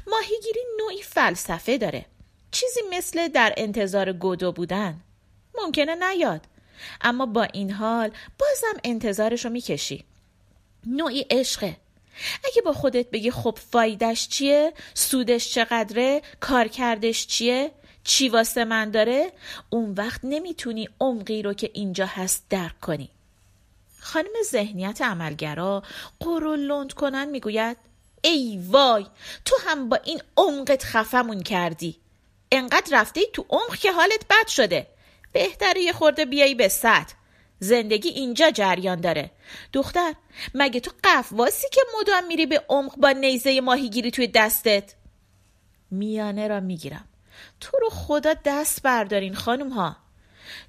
ماهیگیری 0.07 0.59
نوعی 0.79 1.01
فلسفه 1.01 1.77
داره. 1.77 2.05
چیزی 2.51 2.79
مثل 2.91 3.27
در 3.27 3.53
انتظار 3.57 4.13
گودو 4.13 4.51
بودن. 4.51 4.99
ممکنه 5.55 5.95
نیاد. 5.95 6.41
اما 7.01 7.25
با 7.25 7.43
این 7.43 7.71
حال 7.71 8.11
بازم 8.39 8.79
انتظارشو 8.83 9.49
می‌کشی. 9.49 10.05
نوعی 10.85 11.25
عشقه. 11.29 11.77
اگه 12.45 12.61
با 12.61 12.73
خودت 12.73 13.09
بگی 13.09 13.31
خب 13.31 13.59
فایدش 13.71 14.27
چیه 14.27 14.73
سودش 14.93 15.53
چقدره 15.53 16.21
کارکردش 16.39 17.27
چیه 17.27 17.71
چی 18.03 18.29
واسه 18.29 18.65
من 18.65 18.91
داره؟ 18.91 19.31
اون 19.69 19.93
وقت 19.93 20.19
نمی‌تونی 20.23 20.89
عمقی 20.99 21.41
رو 21.41 21.53
که 21.53 21.69
اینجا 21.73 22.05
هست 22.05 22.45
درک 22.49 22.79
کنی. 22.79 23.09
خانم 23.99 24.33
ذهنیت 24.45 25.01
عملگرا 25.01 25.83
قرول 26.19 26.59
لند 26.59 26.93
کنن 26.93 27.25
می‌گوید 27.25 27.77
ای 28.21 28.59
وای 28.67 29.05
تو 29.45 29.55
هم 29.65 29.89
با 29.89 29.99
این 30.03 30.21
عمقت 30.37 30.83
خفمون 30.83 31.43
کردی. 31.43 31.97
انقدر 32.51 33.01
رفته 33.01 33.21
تو 33.33 33.45
عمق 33.49 33.75
که 33.75 33.91
حالت 33.91 34.25
بد 34.29 34.47
شده. 34.47 34.87
بهتره 35.31 35.81
یه 35.81 35.93
خورده 35.93 36.25
بیایی 36.25 36.55
به 36.55 36.67
سطح. 36.67 37.13
زندگی 37.59 38.09
اینجا 38.09 38.51
جریان 38.51 39.01
داره. 39.01 39.31
دختر 39.73 40.13
مگه 40.53 40.79
تو 40.79 40.91
قفواسی 41.03 41.67
که 41.71 41.81
مدام 41.99 42.27
میری 42.27 42.45
به 42.45 42.63
عمق 42.69 42.95
با 42.95 43.11
نیزه 43.11 43.61
ماهیگیری 43.61 44.11
توی 44.11 44.27
دستت؟ 44.27 44.93
میانه 45.91 46.47
را 46.47 46.59
می‌گیرم. 46.59 47.05
تو 47.63 47.77
رو 47.77 47.89
خدا 47.89 48.33
دست 48.45 48.81
بردارین 48.81 49.35
خانم 49.35 49.69
ها 49.69 49.95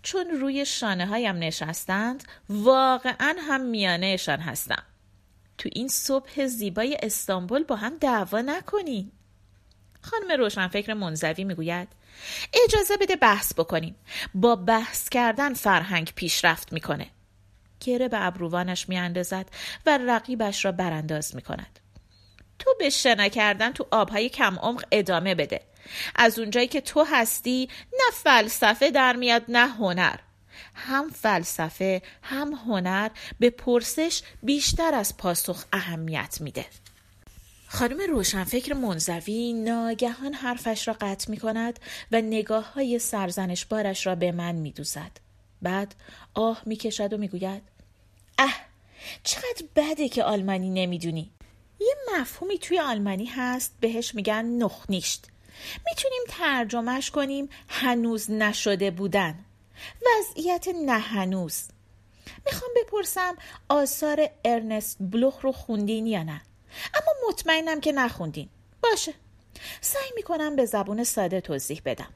چون 0.03 0.31
روی 0.31 0.67
شانه 0.67 1.07
هایم 1.07 1.37
نشستند 1.37 2.25
واقعا 2.49 3.35
هم 3.49 3.61
میانهشان 3.61 4.41
هستم. 4.41 4.83
تو 5.59 5.69
این 5.73 5.89
صبح 5.89 6.47
زیبای 6.47 6.99
استانبول 7.03 7.63
با 7.63 7.77
هم 7.77 7.97
دعوا 7.99 8.41
نکنین. 8.41 9.13
خانم 10.03 10.41
روشنفکر 10.41 10.95
منزوی 10.95 11.45
می‌گوید 11.45 11.89
اجازه 12.65 12.97
بده 12.97 13.17
بحث 13.17 13.55
بکنیم. 13.55 13.97
با 14.35 14.57
بحث 14.57 15.09
کردن 15.09 15.55
فرهنگ 15.55 16.13
پیشرفت 16.17 16.73
می‌کنه. 16.73 17.07
گره 17.81 18.09
به 18.09 18.27
ابروانش 18.27 18.89
میاندازد 18.89 19.51
و 19.87 19.99
رقیبش 19.99 20.65
را 20.65 20.73
برانداز 20.73 21.35
می‌کند. 21.35 21.79
تو 22.59 22.75
به 22.79 22.91
شنا 22.91 23.29
کردن 23.29 23.73
تو 23.73 23.87
آبهای 23.91 24.29
کم 24.29 24.59
عمق 24.59 24.85
ادامه 24.93 25.35
بده. 25.35 25.74
از 26.15 26.39
اونجایی 26.39 26.69
که 26.69 26.81
تو 26.81 27.05
هستی 27.11 27.69
نه 27.93 28.11
فلسفه 28.13 28.91
در 28.91 29.17
میاد 29.17 29.43
نه 29.49 29.67
هنر. 29.67 30.17
هم 30.75 31.11
فلسفه 31.11 32.03
هم 32.23 32.53
هنر 32.53 33.11
به 33.39 33.51
پرسش 33.51 34.23
بیشتر 34.43 34.95
از 34.95 35.17
پاسخ 35.17 35.65
اهمیت 35.73 36.39
میده. 36.41 36.67
خانم 37.67 38.01
روشنفکر 38.11 38.75
منزوی 38.75 39.53
ناگهان 39.53 40.35
حرفش 40.35 40.89
را 40.89 40.97
قطع 41.01 41.31
می 41.31 41.37
کند 41.37 41.81
و 42.13 42.21
نگاه 42.21 42.73
های 42.73 42.99
سرزنش 42.99 43.65
بارش 43.65 44.07
را 44.07 44.15
به 44.15 44.33
من 44.33 44.55
می 44.55 44.73
دوزد. 44.73 45.11
بعد 45.63 45.95
آه 46.35 46.63
می 46.67 46.77
کشد 46.77 47.13
و 47.13 47.19
می 47.19 47.29
گوید 47.29 47.63
اه 48.39 48.55
چقدر 49.23 49.67
بده 49.77 50.09
که 50.09 50.25
آلمانی 50.25 50.71
نمی‌دونی. 50.71 51.31
یه 51.81 51.95
مفهومی 52.13 52.59
توی 52.59 52.81
آلمانی 52.81 53.27
هست 53.27 53.77
بهش 53.81 54.15
میگن 54.15 54.45
نخنیشت 54.45 55.27
می‌تونیم 55.87 56.23
ترجمهش 56.29 57.11
کنیم 57.11 57.49
هنوز 57.69 58.31
نشده 58.31 58.91
بودن. 58.91 59.45
وضعیت 60.07 60.69
نه 60.69 60.99
هنوز. 60.99 61.63
می‌خوام 62.47 62.71
بپرسم 62.77 63.37
آثار 63.69 64.31
ارنست 64.45 64.97
بلوخ 65.01 65.41
رو 65.41 65.53
خوندین 65.53 66.07
یا 66.07 66.23
نه؟ 66.23 66.43
اما 66.95 67.29
مطمئنم 67.29 67.81
که 67.81 67.93
نخوندین. 67.93 68.49
باشه. 68.83 69.15
سعی 69.81 70.11
می‌کنم 70.17 70.57
به 70.57 70.67
زبون 70.67 71.05
ساده 71.05 71.41
توضیح 71.41 71.83
بدم. 71.85 72.09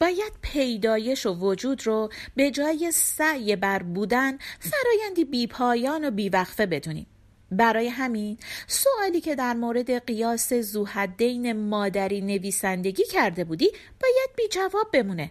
باید 0.00 0.32
پیدایش 0.42 1.26
و 1.26 1.34
وجود 1.34 1.86
رو 1.86 2.10
به 2.36 2.50
جای 2.50 2.92
سعی 2.92 3.56
بر 3.56 3.82
بودن 3.82 4.38
فرایندی 4.60 5.24
بیپایان 5.24 6.04
و 6.04 6.10
بیوقفه 6.10 6.66
بدونیم. 6.66 7.06
برای 7.52 7.88
همین 7.88 8.38
سوالی 8.66 9.20
که 9.20 9.34
در 9.34 9.54
مورد 9.54 10.06
قیاس 10.06 10.52
زوحدین 10.52 11.52
مادری 11.52 12.20
نویسندگی 12.20 13.04
کرده 13.04 13.44
بودی 13.44 13.70
باید 14.00 14.30
بی 14.36 14.48
جواب 14.48 14.90
بمونه. 14.92 15.30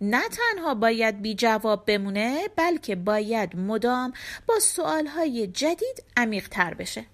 نه 0.00 0.22
تنها 0.28 0.74
باید 0.74 1.22
بی 1.22 1.34
جواب 1.34 1.86
بمونه 1.86 2.48
بلکه 2.56 2.96
باید 2.96 3.56
مدام 3.56 4.12
با 4.46 4.58
سوالهای 4.58 5.46
جدید 5.46 6.04
عمیق 6.16 6.48
تر 6.48 6.74
بشه. 6.74 7.04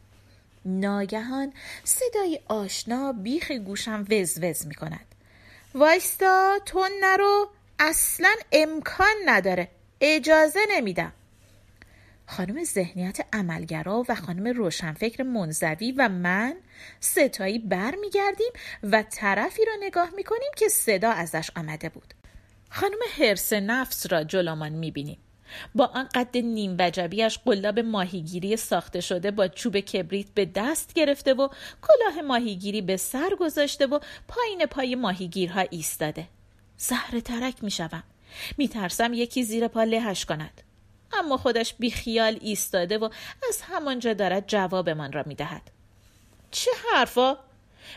ناگهان 0.64 1.52
صدای 1.84 2.40
آشنا 2.48 3.12
بیخ 3.12 3.50
گوشم 3.50 4.04
وز 4.10 4.66
می 4.66 4.74
کند 4.74 5.06
وایستا 5.74 6.58
تو 6.66 6.88
نرو. 7.00 7.48
اصلا 7.78 8.34
امکان 8.52 9.14
نداره. 9.26 9.68
اجازه 10.00 10.60
نمیدم. 10.70 11.12
خانم 12.26 12.64
ذهنیت 12.64 13.18
عملگرا 13.33 14.04
و 14.09 14.14
خانم 14.14 14.47
روشنفکر 14.47 15.23
منزوی 15.23 15.92
و 15.92 16.09
من 16.09 16.56
ستایی 17.00 17.59
بر 17.59 17.95
می 17.95 18.11
گردیم 18.11 18.52
و 18.83 19.02
طرفی 19.02 19.64
را 19.64 19.73
نگاه 19.80 20.11
می 20.16 20.25
کنیم 20.25 20.50
که 20.56 20.68
صدا 20.68 21.11
ازش 21.11 21.50
آمده 21.56 21.88
بود. 21.88 22.14
خانم 22.71 22.99
حرس 23.18 23.52
نفس 23.52 24.12
را 24.12 24.25
جلومان 24.25 24.73
می 24.73 24.90
بینیم 24.90 25.18
با 25.75 25.87
آن 25.87 26.09
قد 26.14 26.37
نیم 26.37 26.76
وجبیش 26.78 27.38
قلاب 27.38 27.78
ماهیگیری 27.78 28.56
ساخته 28.56 29.00
شده 29.00 29.30
با 29.30 29.49
چوب 29.49 29.80
کبریت 29.80 30.26
به 30.35 30.45
دست 30.45 30.92
گرفته 30.95 31.35
و 31.35 31.49
کلاه 31.83 32.23
ماهیگیری 32.23 32.83
به 32.83 32.97
سر 32.97 33.30
گذاشته 33.40 33.87
و 33.87 33.99
پایین 34.28 34.66
پای 34.66 34.95
ماهیگیرها 34.95 35.61
ایستاده. 35.71 36.28
زهر 36.76 37.21
ترک 37.21 37.64
می 37.64 37.71
شوم 37.71 38.02
می 38.59 38.68
ترسم 38.68 39.12
یکی 39.12 39.42
زیر 39.42 39.68
پا 39.68 39.85
لهش 39.85 40.25
کند. 40.25 40.62
اما 41.18 41.37
خودش 41.37 41.75
بیخیال 41.75 42.38
ایستاده 42.40 42.99
و 42.99 43.08
از 43.49 43.61
همانجا 43.62 44.12
دارد 44.12 44.46
جوابمان 44.46 45.12
را 45.12 45.23
می 45.26 45.35
دهد 45.35 45.70
چه 46.50 46.70
حرفا؟ 46.92 47.38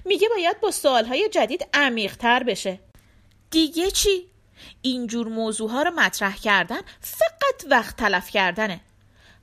میگه 0.06 0.30
باید 0.30 0.60
با 0.60 0.72
سوالهای 0.72 1.30
جدید 1.30 1.68
عمیقتر 1.74 2.44
بشه. 2.44 2.80
دیگه 3.52 3.92
چی؟ 3.92 4.30
اینجور 4.82 5.28
موضوع 5.28 5.72
ها 5.72 5.84
رو 5.84 5.92
مطرح 5.92 6.38
کردن 6.38 6.82
فقط 7.02 7.66
وقت 7.70 7.96
تلف 7.96 8.30
کردنه. 8.30 8.82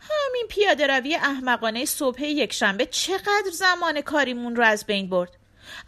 همین 0.00 0.46
پیاده 0.48 0.86
روی 0.86 1.14
احمقانه 1.14 1.84
صبح 1.84 2.22
یکشنبه 2.22 2.86
چقدر 2.86 3.50
زمان 3.52 4.00
کاریمون 4.00 4.56
رو 4.56 4.64
از 4.64 4.86
بین 4.86 5.08
برد؟ 5.08 5.36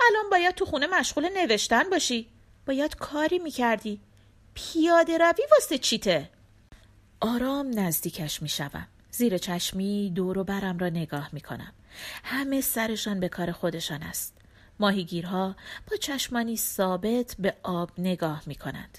الان 0.01 0.31
باید 0.31 0.55
تو 0.55 0.65
خونه 0.65 0.87
مشغول 0.87 1.29
نوشتن 1.29 1.91
باشی. 1.91 2.29
باید 2.67 2.97
کاری 2.97 3.39
می‌کردی. 3.39 4.01
پیاده 4.55 5.19
روی 5.19 5.45
واسه 5.53 5.79
چیته؟ 5.79 6.31
آرام 7.21 7.81
نزدیکش 7.81 8.43
می‌شوم 8.43 8.87
زیر 9.11 9.39
چشمی 9.39 10.13
دور 10.15 10.39
و 10.39 10.45
برم 10.45 10.79
را 10.79 10.89
نگاه 10.89 11.29
می‌کنم 11.33 11.73
همه 12.25 12.61
سرشان 12.61 13.21
به 13.21 13.29
کار 13.29 13.53
خودشان 13.53 14.03
است 14.03 14.35
ماهیگیرها 14.81 15.57
با 15.91 15.97
چشمانی 15.97 16.57
ثابت 16.57 17.37
به 17.39 17.57
آب 17.63 17.91
نگاه 17.99 18.43
می 18.47 18.55
کنند. 18.55 18.99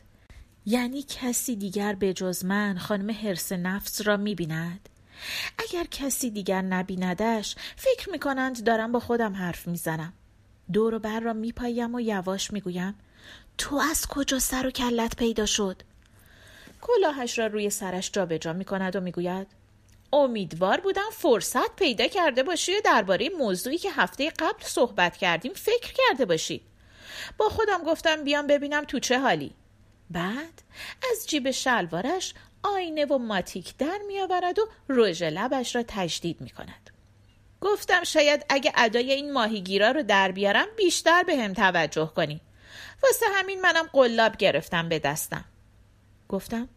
یعنی 0.65 1.03
کسی 1.03 1.55
دیگر 1.55 1.93
به 1.93 2.13
جز 2.13 2.45
من 2.45 2.77
خانم 2.77 3.11
حرس 3.11 3.51
نفس 3.51 4.07
را 4.07 4.17
می 4.17 4.35
بیند؟ 4.35 4.89
اگر 5.57 5.83
کسی 5.91 6.31
دیگر 6.31 6.61
نبیندش 6.61 7.55
فکر 7.75 8.09
می 8.11 8.19
کنند 8.19 8.63
دارم 8.63 8.91
با 8.91 8.99
خودم 8.99 9.33
حرف 9.33 9.67
می 9.67 9.77
زنم. 9.77 10.13
دور 10.73 10.93
و 10.93 10.99
بر 10.99 11.19
را 11.19 11.33
می 11.33 11.51
پایم 11.51 11.95
و 11.95 11.99
یواش 11.99 12.53
می 12.53 12.61
گویم 12.61 12.95
تو 13.57 13.75
از 13.75 14.07
کجا 14.07 14.39
سر 14.39 14.67
و 14.67 14.71
کلت 14.71 15.15
پیدا 15.15 15.45
شد؟ 15.45 15.81
کلاهش 16.81 17.39
را 17.39 17.47
روی 17.47 17.69
سرش 17.69 18.11
جابجا 18.11 18.53
می 18.53 18.65
کند 18.65 18.95
و 18.95 19.01
می 19.01 19.11
گوید 19.11 19.47
امیدوار 20.13 20.79
بودم 20.79 21.09
فرصت 21.11 21.75
پیدا 21.75 22.07
کرده 22.07 22.43
باشی 22.43 22.75
و 22.75 22.81
درباره 22.85 23.29
موضوعی 23.29 23.77
که 23.77 23.91
هفته 23.91 24.29
قبل 24.29 24.63
صحبت 24.63 25.17
کردیم 25.17 25.53
فکر 25.53 25.93
کرده 25.93 26.25
باشی 26.25 26.61
با 27.37 27.49
خودم 27.49 27.83
گفتم 27.83 28.23
بیام 28.23 28.47
ببینم 28.47 28.83
تو 28.83 28.99
چه 28.99 29.19
حالی 29.19 29.55
بعد 30.09 30.61
از 31.11 31.27
جیب 31.27 31.51
شلوارش 31.51 32.33
آینه 32.63 33.05
و 33.05 33.17
ماتیک 33.17 33.77
در 33.77 33.99
میآورد 34.07 34.59
و 34.59 34.67
رژ 34.89 35.23
لبش 35.23 35.75
را 35.75 35.83
تجدید 35.87 36.41
می 36.41 36.49
کند. 36.49 36.89
گفتم 37.61 38.03
شاید 38.03 38.45
اگه 38.49 38.71
ادای 38.75 39.11
این 39.11 39.33
ماهیگیرا 39.33 39.91
رو 39.91 40.03
در 40.03 40.31
بیارم 40.31 40.67
بیشتر 40.77 41.23
به 41.23 41.37
هم 41.37 41.53
توجه 41.53 42.11
کنی. 42.15 42.41
واسه 43.03 43.25
همین 43.33 43.61
منم 43.61 43.89
قلاب 43.93 44.37
گرفتم 44.37 44.89
به 44.89 44.99
دستم. 44.99 45.45
گفتم 46.29 46.69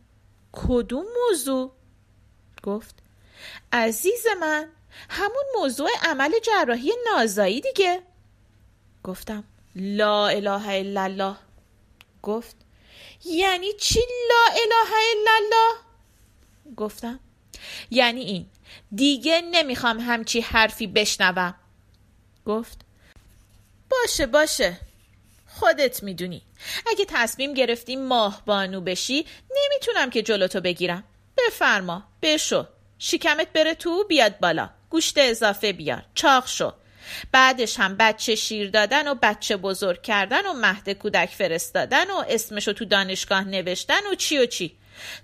کدوم 0.52 1.04
موضوع؟ 1.16 1.72
گفت 2.62 2.94
عزیز 3.72 4.26
من 4.40 4.68
همون 5.10 5.44
موضوع 5.54 5.90
عمل 6.02 6.32
جراحی 6.42 6.92
نازایی 7.06 7.60
دیگه. 7.60 8.02
گفتم 9.04 9.44
لا 9.76 10.28
اله 10.28 10.68
الا 10.68 11.02
الله. 11.02 11.36
گفت 12.22 12.56
یعنی 13.24 13.72
چی 13.72 14.00
لا 14.28 14.52
اله 14.52 14.94
الا 15.12 15.30
الله؟ 15.36 15.78
گفتم 16.76 17.20
یعنی 17.90 18.20
این 18.20 18.46
دیگه 18.94 19.40
نمی‌خوام 19.40 20.00
همچی 20.00 20.40
حرفی 20.40 20.86
بشنوم. 20.86 21.54
گفت 22.46 22.80
باشه 23.90 24.26
باشه. 24.26 24.80
خودت 25.54 26.02
می‌دونی. 26.02 26.42
اگه 26.86 27.04
تصمیم 27.08 27.54
گرفتی 27.54 27.96
ماه 27.96 28.42
بانو 28.46 28.80
بشی 28.80 29.26
نمی‌تونم 29.50 30.10
که 30.10 30.22
جلوتو 30.22 30.60
بگیرم. 30.60 31.04
بفرما 31.38 32.02
بشو. 32.22 32.66
شکمت 32.98 33.52
بره 33.52 33.74
تو 33.74 34.04
بیاد 34.04 34.38
بالا. 34.38 34.70
گوشت 34.90 35.18
اضافه 35.18 35.72
بیار. 35.72 36.02
چاق 36.14 36.46
شو. 36.46 36.72
بعدش 37.32 37.80
هم 37.80 37.96
بچه 37.96 38.34
شیر 38.34 38.70
دادن 38.70 39.08
و 39.08 39.14
بچه 39.22 39.56
بزرگ 39.56 40.02
کردن 40.02 40.46
و 40.46 40.52
مهد 40.52 40.90
کودک 40.90 41.28
فرستادن 41.28 42.10
و 42.10 42.24
اسمشو 42.28 42.72
تو 42.72 42.84
دانشگاه 42.84 43.44
نوشتن 43.44 44.00
و 44.12 44.14
چی 44.14 44.38
و 44.38 44.46
چی. 44.46 44.76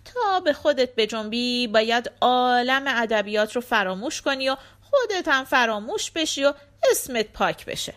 تا 0.05 0.41
به 0.41 0.53
خودت 0.53 0.95
بجنبی 0.95 1.67
باید 1.67 2.11
عالم 2.21 2.85
ادبیات 2.87 3.57
رو 3.57 3.61
فراموش 3.61 4.23
کنی 4.23 4.49
و 4.49 4.57
خودت 4.83 5.29
هم 5.29 5.45
فراموش 5.45 6.11
بشی 6.11 6.45
و 6.45 6.55
اسمت 6.91 7.27
پاک 7.33 7.65
بشه. 7.65 7.95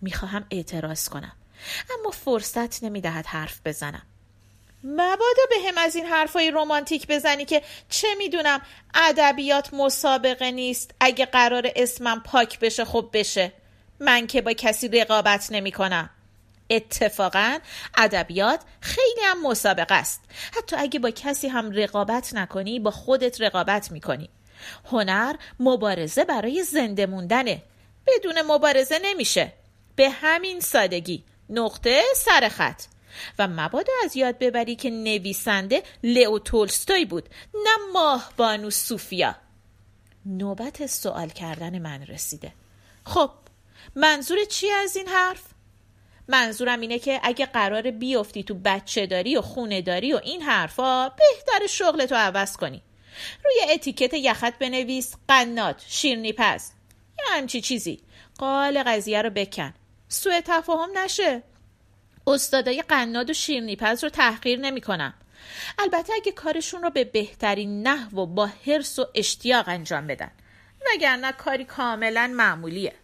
می‌خواهم 0.00 0.46
اعتراض 0.50 1.08
کنم. 1.08 1.32
اما 1.98 2.10
فرصت 2.10 2.82
نمی‌دهد 2.82 3.26
حرف 3.26 3.60
بزنم. 3.64 4.02
مبادا 4.84 5.42
به 5.50 5.56
هم 5.68 5.78
از 5.78 5.96
این 5.96 6.06
حرفای 6.06 6.50
رومانتیک 6.50 7.06
بزنی 7.06 7.44
که 7.44 7.62
چه 7.88 8.08
می‌دونم 8.18 8.60
ادبیات 8.94 9.74
مسابقه 9.74 10.50
نیست. 10.50 10.90
اگه 11.00 11.26
قرار 11.26 11.70
اسمم 11.76 12.20
پاک 12.20 12.58
بشه 12.58 12.84
خب 12.84 13.10
بشه. 13.12 13.52
من 14.00 14.26
که 14.26 14.42
با 14.42 14.52
کسی 14.52 14.88
رقابت 14.88 15.46
نمی 15.50 15.72
کنم 15.72 16.10
اتفاقا 16.70 17.58
ادبیات 17.96 18.60
خیلی 18.80 19.20
هم 19.24 19.42
مسابقه 19.42 19.94
است. 19.94 20.20
حتی 20.56 20.76
اگه 20.76 20.98
با 20.98 21.10
کسی 21.10 21.48
هم 21.48 21.70
رقابت 21.70 22.34
نکنی 22.34 22.80
با 22.80 22.90
خودت 22.90 23.40
رقابت 23.40 23.92
می‌کنی. 23.92 24.28
هنر 24.84 25.36
مبارزه 25.60 26.24
برای 26.24 26.62
زنده 26.62 27.06
موندنه. 27.06 27.62
بدون 28.06 28.42
مبارزه 28.42 28.98
نمیشه. 29.02 29.52
به 29.96 30.10
همین 30.10 30.60
سادگی. 30.60 31.24
نقطه 31.50 32.02
سر 32.16 32.48
خط. 32.48 32.82
و 33.38 33.48
مبادا 33.48 33.92
از 34.04 34.16
یاد 34.16 34.38
ببری 34.38 34.76
که 34.76 34.90
نویسنده 34.90 35.82
لئو 36.02 36.38
تولستوی 36.38 37.04
بود 37.04 37.28
نه 37.54 37.92
ماه 37.92 38.32
بانو 38.36 38.70
سوفیا. 38.70 39.34
نوبت 40.26 40.86
سوال 40.86 41.28
کردن 41.28 41.78
من 41.78 42.06
رسیده. 42.06 42.52
خب 43.04 43.30
منظور 43.94 44.44
چی 44.44 44.70
از 44.70 44.96
این 44.96 45.08
حرف؟ 45.08 45.42
منظورم 46.28 46.80
اینه 46.80 46.98
که 46.98 47.20
اگه 47.22 47.46
قرار 47.46 47.90
بیفتی 47.90 48.42
تو 48.42 48.54
بچه 48.54 49.06
داری 49.06 49.36
و 49.36 49.42
خونه 49.42 49.82
داری 49.82 50.12
و 50.12 50.20
این 50.24 50.42
حرفا 50.42 51.08
بهتر 51.08 51.66
شغلتو 51.66 52.14
عوض 52.14 52.56
کنی. 52.56 52.82
روی 53.44 53.72
اتیکت 53.72 54.14
یخت 54.14 54.58
بنویس 54.58 55.14
قنات 55.28 55.84
شیرنی 55.88 56.32
پز. 56.32 56.70
یا 57.18 57.24
همچی 57.36 57.60
چیزی. 57.60 58.00
قال 58.38 58.82
قضیه 58.82 59.22
رو 59.22 59.30
بکن. 59.30 59.74
سوء 60.08 60.40
تفاهم 60.44 60.98
نشه. 60.98 61.42
استادای 62.26 62.82
قناد 62.82 63.30
و 63.30 63.32
شیرنیپز 63.32 64.04
رو 64.04 64.10
تحقیر 64.10 64.58
نمی 64.58 64.80
کنم. 64.80 65.14
البته 65.78 66.12
اگه 66.12 66.32
کارشون 66.32 66.82
رو 66.82 66.90
به 66.90 67.04
بهترین 67.04 67.82
نحو 67.82 68.20
و 68.20 68.26
با 68.26 68.50
حرس 68.66 68.98
و 68.98 69.06
اشتیاق 69.14 69.64
انجام 69.68 70.06
بدن. 70.06 70.30
وگرنه 70.94 71.32
کاری 71.32 71.64
کاملا 71.64 72.32
معمولیه. 72.34 72.94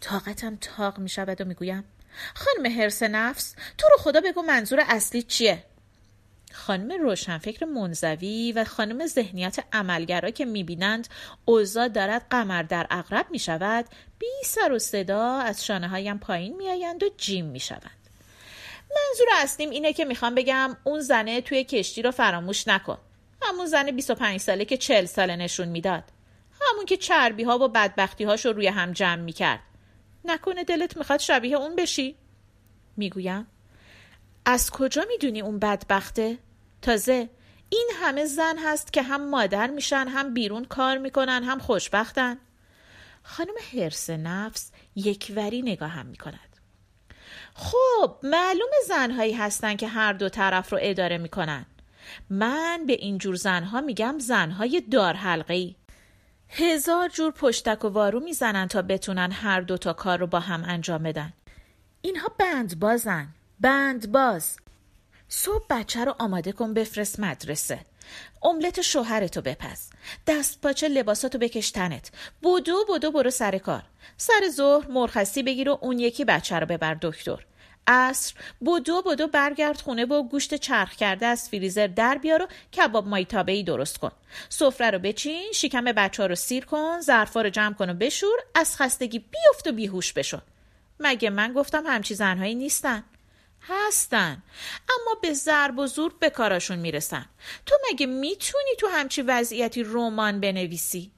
طاقتم 0.00 0.56
تاق 0.56 0.98
می 0.98 1.08
شود 1.08 1.40
و 1.40 1.44
می‌گویم 1.44 1.84
خانم 2.34 2.80
حرس 2.80 3.02
نفس 3.02 3.54
تو 3.78 3.88
رو 3.88 3.96
خدا 3.96 4.20
بگو 4.20 4.42
منظور 4.42 4.84
اصلی 4.88 5.22
چیه؟ 5.22 5.64
خانم 6.52 7.02
روشنفکر 7.02 7.66
منزوی 7.66 8.52
و 8.52 8.64
خانم 8.64 9.06
ذهنیت 9.06 9.64
عملگرا 9.72 10.30
که 10.30 10.44
می‌بینند 10.44 11.08
اوضاع 11.44 11.88
دارد 11.88 12.26
قمر 12.30 12.62
در 12.62 12.86
اغرب 12.90 13.26
می 13.30 13.38
شود 13.38 13.84
بی 14.18 14.26
سر 14.44 14.72
و 14.72 14.78
صدا 14.78 15.36
از 15.36 15.64
شانه 15.66 15.88
هایم 15.88 16.18
پایین 16.18 16.56
میآیند 16.56 17.02
و 17.02 17.08
جیم 17.16 17.44
می 17.44 17.60
شود. 17.60 18.02
منظور 18.90 19.28
اصلیم 19.36 19.70
اینه 19.70 19.92
که 19.92 20.04
می‌خوام 20.04 20.34
بگم 20.34 20.76
اون 20.84 21.00
زنه 21.00 21.40
توی 21.40 21.64
کشتی 21.64 22.02
رو 22.02 22.10
فراموش 22.10 22.68
نکن. 22.68 22.98
همون 23.42 23.66
زن 23.66 23.90
25 23.90 24.40
ساله 24.40 24.64
که 24.64 24.76
40 24.76 25.04
ساله 25.04 25.36
نشون 25.36 25.68
می‌داد. 25.68 26.04
همون 26.60 26.86
که 26.86 26.96
چربی 26.96 27.42
ها 27.42 27.58
و 27.58 27.68
بدبختی 27.68 28.24
هاشو 28.24 28.52
روی 28.52 28.66
هم 28.66 28.92
جمع 28.92 29.22
می‌کرد. 29.22 29.60
نکنه 30.24 30.64
دلت 30.64 30.96
می‌خواد 30.96 31.20
شبیه 31.20 31.56
اون 31.56 31.76
بشی؟ 31.76 32.16
می‌گویم. 32.96 33.46
از 34.44 34.70
کجا 34.70 35.04
می‌دونی 35.08 35.40
اون 35.40 35.58
بدبخته؟ 35.58 36.38
تازه 36.82 37.28
این 37.68 37.90
همه 37.94 38.24
زن 38.24 38.58
هست 38.58 38.92
که 38.92 39.02
هم 39.02 39.30
مادر 39.30 39.70
میشن 39.70 40.08
هم 40.08 40.34
بیرون 40.34 40.64
کار 40.64 40.98
می‌کنن 40.98 41.42
هم 41.44 41.58
خوشبختن. 41.58 42.38
خانم 43.22 43.54
حرس 43.72 44.10
نفس 44.10 44.70
یکوری 44.96 45.62
نگاه 45.62 45.88
هم 45.88 46.06
می‌کند. 46.06 46.56
خب 47.54 48.16
معلوم 48.22 48.70
زنهایی 48.88 49.32
هستن 49.32 49.76
که 49.76 49.88
هر 49.88 50.12
دو 50.12 50.28
طرف 50.28 50.72
رو 50.72 50.78
اداره 50.82 51.18
می‌کنن. 51.18 51.66
من 52.30 52.84
به 52.86 52.92
اینجور 52.92 53.34
زنها 53.34 53.80
میگم 53.80 54.18
زنهای 54.18 54.82
دار 54.90 55.44
ای. 55.48 55.76
هزار 56.48 57.08
جور 57.08 57.32
پشتک 57.32 57.84
و 57.84 57.88
وارو 57.88 58.20
می‌زنن 58.20 58.68
تا 58.68 58.82
بتونن 58.82 59.32
هر 59.32 59.60
دو 59.60 59.76
تا 59.76 59.92
کار 59.92 60.18
رو 60.18 60.26
با 60.26 60.40
هم 60.40 60.64
انجام 60.66 61.02
بدن. 61.02 61.32
اینها 62.02 62.28
بند 62.38 62.78
بازن 62.78 63.28
بند 63.62 64.12
باز. 64.12 64.56
صبح 65.28 65.64
بچه 65.70 66.04
رو 66.04 66.14
آماده 66.18 66.52
کن 66.52 66.74
بفرست 66.74 67.20
مدرسه. 67.20 67.80
املت 68.42 68.80
شوهرتو 68.80 69.40
بپز. 69.40 69.90
دست 70.26 70.60
پاچه 70.60 70.88
لباساتو 70.88 71.38
بکش 71.38 71.70
تنت. 71.70 72.10
بودو 72.42 72.84
بودو 72.88 73.10
برو 73.10 73.30
سر 73.30 73.58
کار. 73.58 73.82
سر 74.16 74.48
ظهر 74.50 74.86
مرخصی 74.90 75.42
بگیر 75.42 75.70
و 75.70 75.78
اون 75.80 75.98
یکی 75.98 76.24
بچه 76.24 76.58
رو 76.58 76.66
ببر 76.66 76.96
دکتر. 77.02 77.38
عصر 77.86 78.34
بودو 78.60 79.02
بودو 79.02 79.26
برگرد 79.26 79.80
خونه 79.80 80.06
با 80.06 80.22
گوشت 80.22 80.54
چرخ 80.54 80.92
کرده 80.92 81.26
از 81.26 81.48
فریزر 81.48 81.86
در 81.86 82.18
بیار 82.18 82.42
و 82.42 82.46
کباب 82.76 83.08
مایتابه 83.08 83.52
ای 83.52 83.62
درست 83.62 83.98
کن. 83.98 84.12
سفره 84.48 84.90
رو 84.90 84.98
بچین 84.98 85.52
شکم 85.54 85.84
بچه 85.84 86.26
رو 86.26 86.34
سیر 86.34 86.64
کن 86.64 87.00
ظرفا 87.00 87.42
رو 87.42 87.50
جمع 87.50 87.74
کن 87.74 87.90
و 87.90 87.94
بشور 87.94 88.38
از 88.54 88.76
خستگی 88.76 89.18
بیفت 89.18 89.66
و 89.66 89.72
بیهوش 89.72 90.12
بشو. 90.12 90.40
مگه 91.00 91.30
من 91.30 91.52
گفتم 91.52 91.86
همچی 91.86 92.14
زنهایی 92.14 92.54
نیستن؟ 92.54 93.04
هستن. 93.68 94.42
اما 94.88 95.14
به 95.22 95.32
ضرب 95.32 95.78
و 95.78 95.86
زور 95.86 96.14
به 96.20 96.30
کاراشون 96.30 96.78
می‌رسن. 96.78 97.26
تو 97.66 97.76
مگه 97.90 98.06
می‌تونی 98.06 98.70
تو 98.78 98.88
همچی 98.88 99.22
وضعیتی 99.22 99.82
رمان 99.82 100.40
بنویسی؟ 100.40 101.12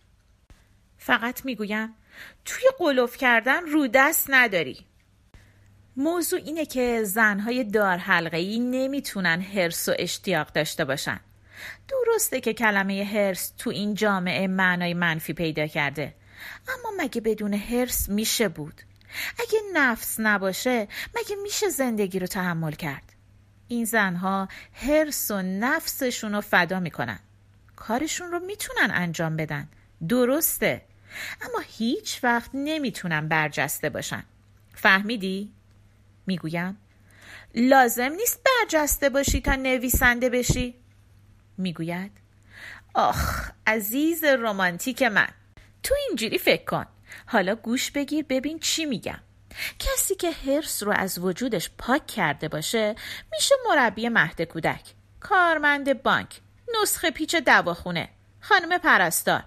فقط 0.98 1.44
می‌گویم 1.44 1.94
توی 2.44 2.68
قلوف 2.78 3.16
کردن 3.16 3.66
رو 3.66 3.88
دست 3.88 4.26
نداری. 4.28 4.86
موضوع 5.96 6.40
اینه 6.44 6.66
که 6.66 7.02
زنهای 7.04 7.64
دار 7.64 7.96
حلقه 7.96 8.36
ای 8.36 8.58
نمی‌تونن 8.58 9.40
هرس 9.40 9.88
و 9.88 9.94
اشتیاق 9.98 10.52
داشته 10.52 10.84
باشن. 10.84 11.20
درسته 11.88 12.40
که 12.40 12.52
کلمه 12.52 13.04
هرس 13.04 13.52
تو 13.58 13.70
این 13.70 13.94
جامعه 13.94 14.46
معنای 14.46 14.94
منفی 14.94 15.32
پیدا 15.32 15.66
کرده. 15.66 16.14
اما 16.68 17.04
مگه 17.04 17.20
بدون 17.20 17.54
هرس 17.54 18.08
میشه 18.08 18.48
بود؟ 18.48 18.82
اگه 19.38 19.60
نفس 19.72 20.16
نباشه 20.18 20.88
مگه 21.16 21.36
میشه 21.42 21.68
زندگی 21.68 22.18
رو 22.18 22.26
تحمل 22.26 22.72
کرد؟ 22.72 23.02
این 23.68 23.84
زنها 23.84 24.48
هرس 24.72 25.30
و 25.30 25.42
نفسشون 25.42 26.34
رو 26.34 26.40
فدا 26.40 26.80
می‌کنن. 26.80 27.18
کارشون 27.76 28.30
رو 28.30 28.38
می‌تونن 28.38 28.90
انجام 28.90 29.36
بدن. 29.36 29.68
درسته. 30.08 30.82
اما 31.42 31.62
هیچ 31.66 32.20
وقت 32.22 32.50
نمی‌تونن 32.54 33.28
برجسته 33.28 33.90
باشن. 33.90 34.24
فهمیدی؟ 34.74 35.52
می‌گویم. 36.26 36.76
لازم 37.54 38.12
نیست 38.12 38.40
برجسته 38.44 39.08
باشی 39.08 39.40
تا 39.40 39.54
نویسنده 39.54 40.30
بشی. 40.30 40.74
می‌گوید. 41.58 42.12
آخ 42.94 43.50
عزیز 43.66 44.24
رمانتیک 44.24 45.02
من. 45.02 45.28
تو 45.82 45.94
اینجوری 46.08 46.38
فکر 46.38 46.64
کن. 46.64 46.86
حالا 47.26 47.54
گوش 47.54 47.90
بگیر 47.90 48.24
ببین 48.28 48.58
چی 48.58 48.84
میگم. 48.84 49.20
کسی 49.78 50.14
که 50.14 50.30
هرس 50.30 50.82
رو 50.82 50.92
از 50.92 51.18
وجودش 51.18 51.70
پاک 51.78 52.06
کرده 52.06 52.48
باشه 52.48 52.94
میشه 53.32 53.54
مربی 53.68 54.08
مهد 54.08 54.42
کودک 54.42 54.94
کارمند 55.20 56.02
بانک 56.02 56.40
نسخه 56.82 57.10
پیچ 57.10 57.36
دواخونه 57.36 58.08
خانم 58.40 58.78
پرستار. 58.78 59.44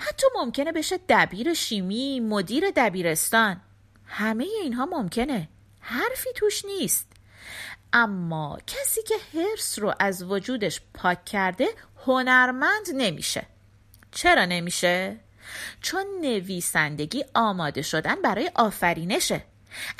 حتی 0.00 0.26
ممکنه 0.34 0.72
بشه 0.72 0.98
دبیر 1.08 1.54
شیمی 1.54 2.20
مدیر 2.20 2.64
دبیرستان. 2.76 3.60
همه 4.06 4.44
اینها 4.62 4.86
ممکنه. 4.86 5.48
حرفی 5.80 6.28
توش 6.34 6.64
نیست. 6.64 7.06
اما 7.92 8.58
کسی 8.66 9.02
که 9.02 9.14
هرس 9.34 9.78
رو 9.78 9.94
از 10.00 10.22
وجودش 10.22 10.80
پاک 10.94 11.24
کرده 11.24 11.68
هنرمند 12.06 12.86
نمیشه. 12.94 13.46
چرا 14.10 14.44
نمیشه؟ 14.44 15.16
چون 15.80 16.06
نویسندگی 16.20 17.24
آماده 17.34 17.82
شدن 17.82 18.22
برای 18.22 18.50
آفرینشه. 18.54 19.44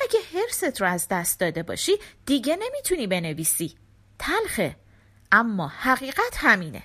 اگه 0.01 0.19
هرست 0.35 0.81
رو 0.81 0.87
از 0.87 1.07
دست 1.07 1.39
داده 1.39 1.63
باشی 1.63 1.91
دیگه 2.25 2.55
نمی‌تونی 2.55 3.07
بنویسی. 3.07 3.75
تلخه. 4.19 4.75
اما 5.31 5.67
حقیقت 5.67 6.37
همینه. 6.37 6.83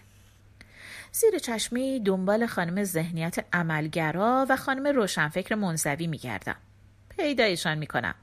زیر 1.13 1.39
چشمی 1.39 2.01
دنبال 2.01 2.47
خانم 2.47 2.85
ذهنیت 2.85 3.45
عملگرا 3.53 4.47
و 4.49 4.57
خانم 4.57 4.87
روشنفکر 4.87 5.55
منزوی 5.55 6.07
میگردم. 6.07 6.57
پیدایشان 7.17 7.79
می‌کنم. 7.79 8.15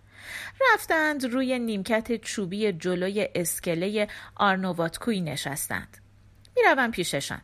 رفتند 0.74 1.26
روی 1.26 1.60
نیمکت 1.60 2.22
چوبی 2.22 2.74
جلوی 2.74 3.30
اسکله 3.36 4.08
آرنوواتکوی 4.36 5.22
نشستند. 5.22 5.98
می‌روم 6.56 6.92
پیششان. 6.92 7.42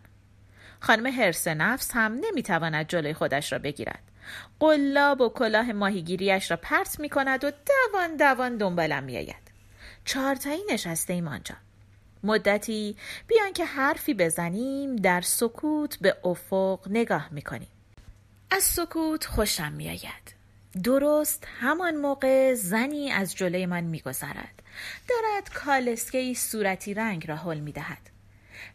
خانم 0.79 1.05
هرس 1.05 1.47
نفس 1.47 1.91
هم 1.93 2.19
نمی‌تواند 2.21 2.87
جلوی 2.87 3.13
خودش 3.13 3.53
را 3.53 3.59
بگیرد 3.59 4.03
قلاب 4.59 5.21
و 5.21 5.29
کلاه 5.29 5.71
ماهیگیریش 5.71 6.51
را 6.51 6.57
پرت 6.57 6.99
می 6.99 7.09
کند 7.09 7.43
و 7.43 7.51
دوان 7.51 8.15
دوان 8.15 8.57
دنبالم 8.57 9.03
می 9.03 9.17
آید. 9.17 9.49
چهارتایی 10.05 10.61
نشسته 10.71 11.13
ایم 11.13 11.27
آنجا. 11.27 11.55
مدتی 12.23 12.95
بیان 13.27 13.53
که 13.53 13.65
حرفی 13.65 14.13
بزنیم 14.13 14.95
در 14.95 15.21
سکوت 15.21 15.97
به 15.99 16.17
افق 16.23 16.79
نگاه 16.89 17.27
می 17.31 17.41
کنیم. 17.41 17.69
از 18.51 18.63
سکوت 18.63 19.25
خوشم 19.25 19.71
می 19.71 19.89
آید. 19.89 20.39
درست 20.83 21.47
همان 21.59 21.95
موقع 21.95 22.53
زنی 22.53 23.11
از 23.11 23.35
جلوی 23.35 23.65
من 23.65 23.83
میگذرد 23.83 24.63
دارد 25.09 25.49
کالسکه 25.53 26.33
صورتی 26.33 26.93
رنگ 26.93 27.27
را 27.27 27.35
حل 27.35 27.59
می 27.59 27.71
دهد. 27.71 28.09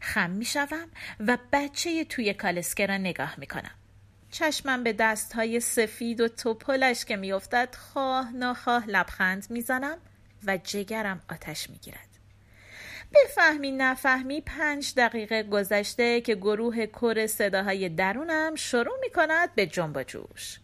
خم 0.01 0.31
می 0.31 0.45
شوم 0.45 0.91
و 1.21 1.39
بچه 1.53 2.05
توی 2.05 2.35
کالسکه 2.35 2.87
را 2.87 2.97
نگاه 2.97 3.35
می 3.39 3.47
کنم. 3.47 3.75
چشمم 4.31 4.85
به 4.85 4.93
دست 4.93 5.33
های 5.33 5.61
سفید 5.61 6.21
و 6.21 6.29
توپلش 6.29 7.05
که 7.05 7.17
میافتد 7.17 7.75
خواه 7.75 8.33
ناخواه 8.33 8.87
لبخند 8.87 9.47
می‌زنم 9.51 9.99
و 10.47 10.57
جگرم 10.57 11.21
آتش 11.31 11.71
می‌گیرد. 11.71 12.09
بفهمی 13.15 13.73
نفهمی 13.73 14.41
پنج 14.41 14.95
دقیقه 14.97 15.43
گذشته 15.43 16.21
که 16.21 16.35
گروه 16.35 16.87
کر 16.87 17.27
صداهای 17.27 17.89
درونم 17.89 18.55
شروع 18.55 18.99
می 19.01 19.11
کند 19.11 19.55
به 19.55 19.67
جنب 19.67 20.03
جوش. 20.03 20.59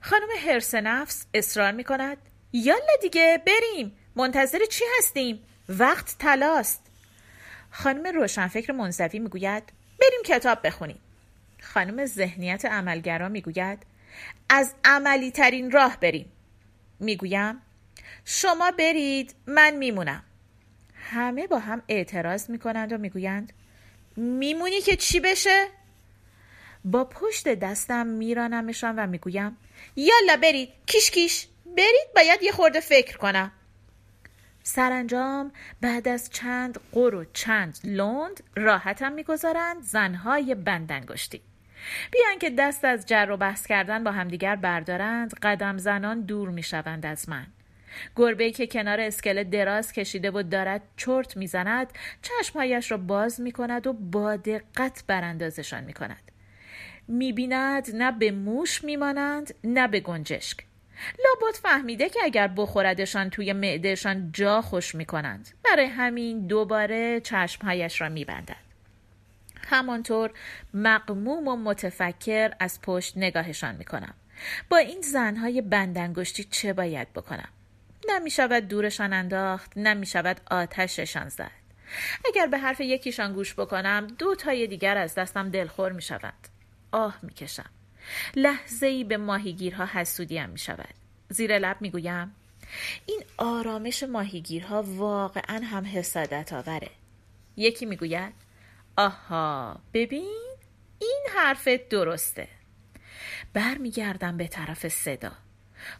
خانم 0.00 0.28
هرس 0.46 0.74
نفس 0.74 1.26
اصرار 1.34 1.72
می 1.72 1.84
کند 1.84 2.16
یالا 2.52 2.96
دیگه 3.02 3.42
بریم 3.46 3.98
منتظر 4.16 4.58
چی 4.70 4.84
هستیم؟ 4.98 5.46
وقت 5.68 6.18
تلاست. 6.18 6.89
خانم 7.70 8.06
روشنفکر 8.06 8.72
منزوی 8.72 9.18
می‌گوید 9.18 9.62
بریم 10.00 10.22
کتاب 10.24 10.66
بخونیم. 10.66 11.00
خانم 11.60 12.06
ذهنیت 12.06 12.64
عملگرا 12.64 13.28
می‌گوید 13.28 13.78
از 14.48 14.74
عملی 14.84 15.30
ترین 15.30 15.70
راه 15.70 15.96
بریم. 16.00 16.32
می‌گویم 17.00 17.62
شما 18.24 18.70
برید 18.70 19.34
من 19.46 19.76
میمونم. 19.76 20.24
همه 20.94 21.46
با 21.46 21.58
هم 21.58 21.82
اعتراض 21.88 22.50
می‌کنند 22.50 22.92
و 22.92 22.98
می‌گویند 22.98 23.52
میمونی 24.16 24.80
که 24.80 24.96
چی 24.96 25.20
بشه؟ 25.20 25.66
با 26.84 27.04
پشت 27.04 27.48
دستم 27.48 28.06
میرانمشان 28.06 28.96
و 28.96 29.06
می‌گویم 29.06 29.56
یالا 29.96 30.36
برید 30.42 30.68
کیش 30.86 31.10
کیش 31.10 31.46
برید 31.66 32.08
باید 32.14 32.42
یه 32.42 32.52
خورده 32.52 32.80
فکر 32.80 33.16
کنم. 33.16 33.52
سرانجام 34.62 35.52
بعد 35.80 36.08
از 36.08 36.30
چند 36.30 36.80
قر 36.92 37.14
و 37.14 37.24
چند 37.32 37.78
لند 37.84 38.42
راحتم 38.56 39.12
می‌گذارند 39.12 39.82
زنهای 39.82 40.54
بندنگشتی 40.54 41.42
بیان 42.12 42.38
که 42.38 42.50
دست 42.50 42.84
از 42.84 43.06
جر 43.06 43.30
و 43.30 43.36
بحث 43.36 43.66
کردن 43.66 44.04
با 44.04 44.12
همدیگر 44.12 44.56
بردارند 44.56 45.34
قدم 45.42 45.78
زنان 45.78 46.20
دور 46.20 46.48
می‌شوند 46.48 47.06
از 47.06 47.28
من. 47.28 47.46
گربه 48.16 48.50
که 48.50 48.66
کنار 48.66 49.00
اسکلت 49.00 49.50
دراز 49.50 49.92
کشیده 49.92 50.30
و 50.30 50.42
دارد 50.42 50.82
چرت 50.96 51.36
می‌زند 51.36 51.92
چشمهایش 52.22 52.90
را 52.90 52.96
باز 52.96 53.40
می 53.40 53.52
کند 53.52 53.86
و 53.86 53.92
با 53.92 54.36
دقت 54.36 55.04
براندازشان 55.06 55.84
می 55.84 55.92
کند 55.92 56.22
می‌بیند 57.08 57.96
نه 57.96 58.12
به 58.12 58.30
موش 58.30 58.84
میمانند 58.84 59.54
نه 59.64 59.88
به 59.88 60.00
گنجشک. 60.00 60.69
لابد 61.24 61.54
فهمیده 61.54 62.08
که 62.08 62.20
اگر 62.24 62.48
بخوردشان 62.48 63.30
توی 63.30 63.52
معدهشان 63.52 64.32
جا 64.32 64.62
خوش 64.62 64.94
می‌کنند 64.94 65.48
برای 65.64 65.86
همین 65.86 66.46
دوباره 66.46 67.20
چشمهایش 67.20 68.00
را 68.00 68.08
میبندد. 68.08 68.70
همانطور 69.68 70.30
مقموم 70.74 71.48
و 71.48 71.56
متفکر 71.56 72.50
از 72.60 72.80
پشت 72.80 73.16
نگاهشان 73.16 73.74
می‌کنم. 73.76 74.14
با 74.68 74.76
این 74.76 75.00
زنهای 75.00 75.62
بندنگشتی 75.62 76.44
چه 76.44 76.72
باید 76.72 77.12
بکنم؟ 77.12 77.48
نمی 78.08 78.30
شود 78.30 78.68
دورشان 78.68 79.12
انداخت 79.12 79.72
نمی 79.76 80.06
شود 80.06 80.40
آتششان 80.50 81.28
زد. 81.28 81.50
اگر 82.26 82.46
به 82.46 82.58
حرف 82.58 82.80
یکیشان 82.80 83.32
گوش 83.32 83.54
بکنم 83.54 84.06
دو 84.18 84.34
تای 84.34 84.66
دیگر 84.66 84.98
از 84.98 85.14
دستم 85.14 85.50
دلخور 85.50 85.92
می 85.92 86.02
شود 86.02 86.34
آه 86.92 87.18
می 87.22 87.34
کشم 87.34 87.70
لحظه 88.36 88.86
ای 88.86 89.04
به 89.04 89.16
ماهیگیرها 89.16 89.86
حسودیم 89.86 90.50
می 90.50 90.58
شود 90.58 90.94
زیر 91.28 91.58
لب 91.58 91.76
می 91.80 91.90
گویم 91.90 92.34
این 93.06 93.22
آرامش 93.36 94.02
ماهیگیرها 94.02 94.82
واقعا 94.82 95.60
هم 95.64 95.84
حسادت 95.84 96.52
آوره 96.52 96.90
یکی 97.56 97.86
می 97.86 97.96
گوید 97.96 98.32
آها 98.96 99.80
ببین 99.94 100.50
این 100.98 101.26
حرفت 101.34 101.88
درسته. 101.88 102.48
برمیگردم 103.52 104.36
به 104.36 104.48
طرف 104.48 104.88
صدا. 104.88 105.32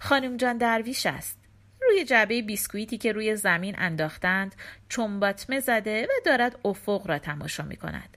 خانم 0.00 0.36
جان 0.36 0.58
درویش 0.58 1.06
است. 1.06 1.38
روی 1.82 2.04
جعبه 2.04 2.42
بیسکویتی 2.42 2.98
که 2.98 3.12
روی 3.12 3.36
زمین 3.36 3.74
انداختند 3.78 4.54
چنباتمه 4.88 5.60
زده 5.60 6.04
و 6.04 6.10
دارد 6.26 6.58
افق 6.64 7.06
را 7.06 7.18
تماشا 7.18 7.62
می 7.62 7.76
کند. 7.76 8.16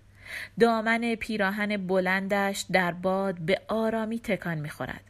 دامن 0.59 1.15
پیراهن 1.15 1.87
بلندش 1.87 2.65
در 2.71 2.91
باد 2.91 3.35
به 3.35 3.61
آرامی 3.67 4.19
تکان 4.19 4.57
می 4.57 4.69
خورد. 4.69 5.03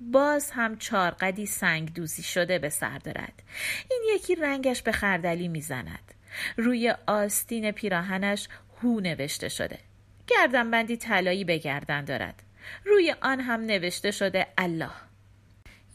باز 0.00 0.50
هم 0.50 0.76
چارقدی 0.76 1.46
سنگ 1.46 1.92
دوزی 1.94 2.22
شده 2.22 2.58
به 2.58 2.68
سر 2.68 2.98
دارد. 2.98 3.42
این 3.90 4.02
یکی 4.14 4.34
رنگش 4.34 4.82
به 4.82 4.92
خردلی 4.92 5.48
می 5.48 5.60
زند. 5.60 6.14
روی 6.56 6.94
آستین 7.06 7.70
پیراهنش 7.70 8.48
هو 8.82 9.00
نوشته 9.00 9.48
شده. 9.48 9.78
گردنبندی 10.26 10.96
طلایی 10.96 11.44
به 11.44 11.58
گردن 11.58 12.04
دارد. 12.04 12.42
روی 12.84 13.14
آن 13.20 13.40
هم 13.40 13.60
نوشته 13.60 14.10
شده 14.10 14.46
الله. 14.58 14.90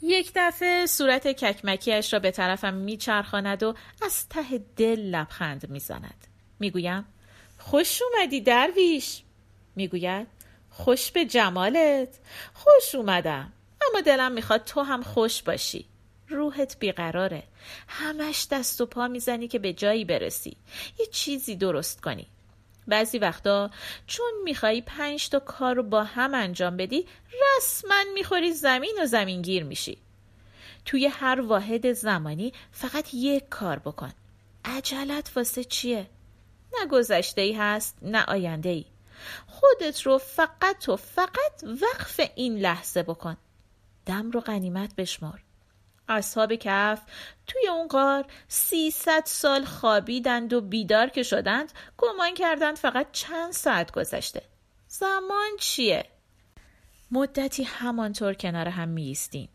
یک 0.02 0.32
دفعه 0.36 0.86
صورت 0.86 1.28
ککمکیش 1.28 2.14
را 2.14 2.20
به 2.20 2.32
طرفم 2.32 2.74
میچرخاند 2.74 3.64
و 3.64 3.76
از 4.06 4.30
ته 4.30 4.58
دل 4.78 5.00
لبخند 5.00 5.70
می‌زند 5.70 6.28
می‌گویم 6.60 7.06
خوش 7.62 8.02
اومدی 8.02 8.42
درویش 8.42 9.22
می‌گوید. 9.76 10.28
خوش 10.70 11.12
به 11.12 11.26
جمالت. 11.26 12.20
خوش 12.54 12.96
اومدم. 12.96 13.54
اما 13.90 14.02
دلم 14.02 14.32
می‌خواد 14.32 14.64
تو 14.64 14.82
هم 14.82 15.04
خوش 15.04 15.42
باشی. 15.42 15.86
روحت 16.30 16.80
بیقراره. 16.80 17.44
همش 17.88 18.48
دست 18.52 18.82
و 18.82 18.86
پا 18.86 19.08
می‌زنی 19.08 19.48
که 19.48 19.60
به 19.60 19.74
جایی 19.74 20.06
برسی. 20.06 20.58
یه 21.00 21.06
چیزی 21.06 21.56
درست 21.56 22.02
کنی. 22.02 22.28
بعضی 22.88 23.18
وقتا 23.18 23.72
چون 24.08 24.32
میخوایی 24.44 24.82
پنج 24.82 25.30
تا 25.30 25.40
کار 25.40 25.76
رو 25.76 25.84
با 25.84 26.04
هم 26.04 26.34
انجام 26.34 26.78
بدی 26.78 27.06
رسما 27.58 28.04
می‌خوری 28.14 28.54
زمین 28.54 28.98
و 29.02 29.06
زمینگیر 29.06 29.64
میشی. 29.64 29.98
توی 30.86 31.08
هر 31.08 31.42
واحد 31.42 31.94
زمانی 31.94 32.54
فقط 32.72 33.14
یک 33.14 33.50
کار 33.50 33.80
بکن. 33.80 34.12
عجلت 34.66 35.32
واسه 35.36 35.64
چیه؟ 35.64 36.08
نه 36.80 36.88
گذشته 36.88 37.42
ای 37.42 37.54
هست 37.54 37.98
نه 38.02 38.24
آینده 38.24 38.70
ای 38.70 38.86
خودت 39.48 40.02
رو 40.02 40.18
فقط 40.18 40.90
و 40.90 40.96
فقط 40.96 41.64
وقف 41.82 42.20
این 42.36 42.60
لحظه 42.60 43.04
بکن. 43.04 43.38
دم 44.06 44.32
رو 44.32 44.40
غنیمت 44.40 44.96
بشمار. 44.96 45.44
اصحاب 46.10 46.56
کف 46.56 47.02
توی 47.48 47.68
اون 47.68 47.88
غار 47.88 48.26
سیصد 48.48 49.24
سال 49.26 49.66
خوابیدند 49.66 50.54
و 50.54 50.62
بیدار 50.62 51.10
که 51.10 51.24
شدند 51.24 51.72
گمان 51.98 52.34
کردند 52.34 52.78
فقط 52.78 53.08
چند 53.12 53.52
ساعت 53.52 53.92
گذشته. 53.92 54.42
زمان 54.88 55.50
چیه؟ 55.60 56.06
مدتی 57.12 57.64
همانطور 57.64 58.34
کنار 58.34 58.68
هم 58.68 58.90
میستیم 58.90 59.50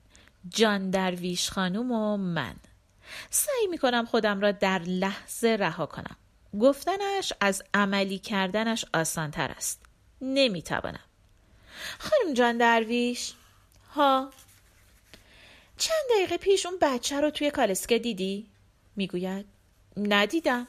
جان 0.49 0.91
درویش 0.91 1.51
خانوم 1.51 1.93
و 1.93 2.17
من. 2.17 2.55
سعی 3.31 3.67
می‌کنم 3.71 4.05
خودم 4.05 4.41
را 4.41 4.53
در 4.53 4.79
لحظه 4.79 5.49
رها 5.49 5.87
کنم. 5.87 6.17
گفتنش 6.61 7.33
از 7.41 7.63
عملی 7.75 8.19
کردنش 8.19 8.85
آسانتر 8.95 9.51
است. 9.51 9.83
نمی‌توانم. 10.21 11.05
خانم 11.99 12.35
جان 12.35 12.59
درویش؟ 12.59 13.33
ها. 13.95 14.31
چند 15.77 16.05
دقیقه 16.11 16.37
پیش 16.37 16.67
اون 16.67 16.79
بچه 16.81 17.21
رو 17.21 17.31
توی 17.31 17.51
کالسکه 17.51 17.99
دیدی؟ 17.99 18.47
می‌گوید. 18.97 19.47
ندیدم. 19.97 20.67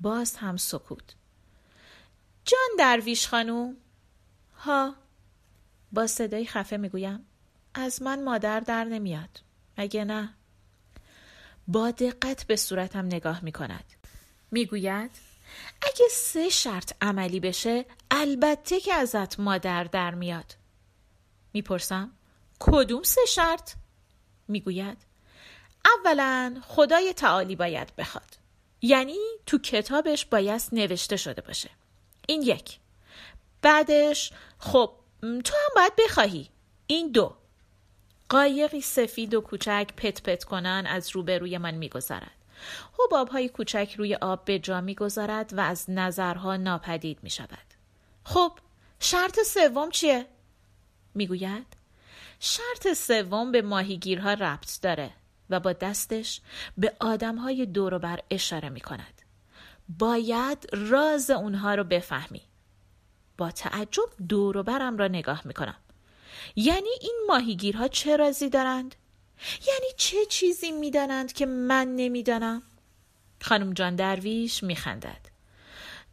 باز 0.00 0.36
هم 0.36 0.56
سکوت. 0.56 1.14
جان 2.44 2.70
درویش 2.78 3.28
خانوم؟ 3.28 3.76
ها. 4.58 4.94
با 5.92 6.06
صدای 6.06 6.46
خفه 6.46 6.76
می‌گویم. 6.76 7.26
از 7.74 8.02
من 8.02 8.24
مادر 8.24 8.60
در 8.60 8.84
نمیاد. 8.84 9.40
مگه 9.78 10.04
نه؟ 10.04 10.34
با 11.68 11.90
دقت 11.90 12.46
به 12.46 12.56
صورتم 12.56 13.06
نگاه 13.06 13.44
می 13.44 13.52
کند 13.52 13.84
می 14.54 14.66
گوید 14.66 15.10
اگه 15.82 16.06
سه 16.10 16.48
شرط 16.48 16.92
عملی 17.00 17.40
بشه 17.40 17.84
البته 18.10 18.80
که 18.80 18.94
ازت 18.94 19.40
مادر 19.40 19.84
در 19.84 20.14
میاد. 20.14 20.54
می‌پرسم 21.52 22.10
کدوم 22.60 23.02
سه 23.02 23.20
شرط؟ 23.28 23.72
می‌گوید 24.48 24.98
اولا 25.84 26.60
خدای 26.62 27.12
تعالی 27.12 27.56
باید 27.56 27.96
بخواد. 27.96 28.38
یعنی 28.82 29.18
تو 29.46 29.58
کتابش 29.58 30.24
باید 30.24 30.62
نوشته 30.72 31.16
شده 31.16 31.42
باشه. 31.42 31.70
این 32.28 32.42
یک. 32.42 32.78
بعدش 33.62 34.32
خب 34.58 34.92
تو 35.20 35.54
هم 35.54 35.70
باید 35.74 35.92
بخواهی. 35.98 36.50
این 36.86 37.12
دو. 37.12 37.34
قایقی 38.28 38.80
سفید 38.80 39.34
و 39.34 39.40
کوچک 39.40 39.88
پت 39.96 40.22
پت 40.22 40.44
کنن 40.44 40.84
از 40.88 41.10
روبروی 41.10 41.58
من 41.58 41.74
میگذرد. 41.74 42.43
حباب 42.98 43.28
های 43.28 43.48
کوچک 43.48 43.94
روی 43.98 44.14
آب 44.14 44.44
به 44.44 44.58
جا 44.58 44.80
می‌گذارد 44.80 45.52
و 45.52 45.60
از 45.60 45.90
نظرها 45.90 46.56
ناپدید 46.56 47.18
می 47.22 47.30
شود. 47.30 47.74
خب 48.24 48.52
شرط 49.00 49.40
سوم 49.40 49.90
چیه؟ 49.90 50.26
می‌گوید 51.14 51.66
شرط 52.40 52.92
سوم 52.92 53.52
به 53.52 53.62
ماهیگیرها 53.62 54.32
ربط 54.32 54.80
داره 54.82 55.10
و 55.50 55.60
با 55.60 55.72
دستش 55.72 56.40
به 56.78 56.92
آدمهای 57.00 57.66
دور 57.66 57.98
بر 57.98 58.20
اشاره 58.30 58.68
می 58.68 58.80
کند. 58.80 59.22
باید 59.98 60.66
راز 60.72 61.30
اونها 61.30 61.74
رو 61.74 61.84
بفهمی. 61.84 62.42
با 63.38 63.50
تعجب 63.50 64.08
دور 64.28 64.62
برم 64.62 64.96
را 64.96 65.08
نگاه 65.08 65.42
می 65.44 65.54
کنم. 65.54 65.76
یعنی 66.56 66.90
این 67.00 67.24
ماهیگیرها 67.28 67.88
چه 67.88 68.16
رازی 68.16 68.48
دارند؟ 68.48 68.94
یعنی 69.66 69.86
چه 69.96 70.26
چیزی 70.28 70.72
می‌دانند 70.72 71.32
که 71.32 71.46
من 71.46 71.96
نمی‌دانم؟ 71.96 72.62
خانم 73.42 73.72
جان 73.72 73.96
درویش 73.96 74.62
میخندد. 74.62 75.20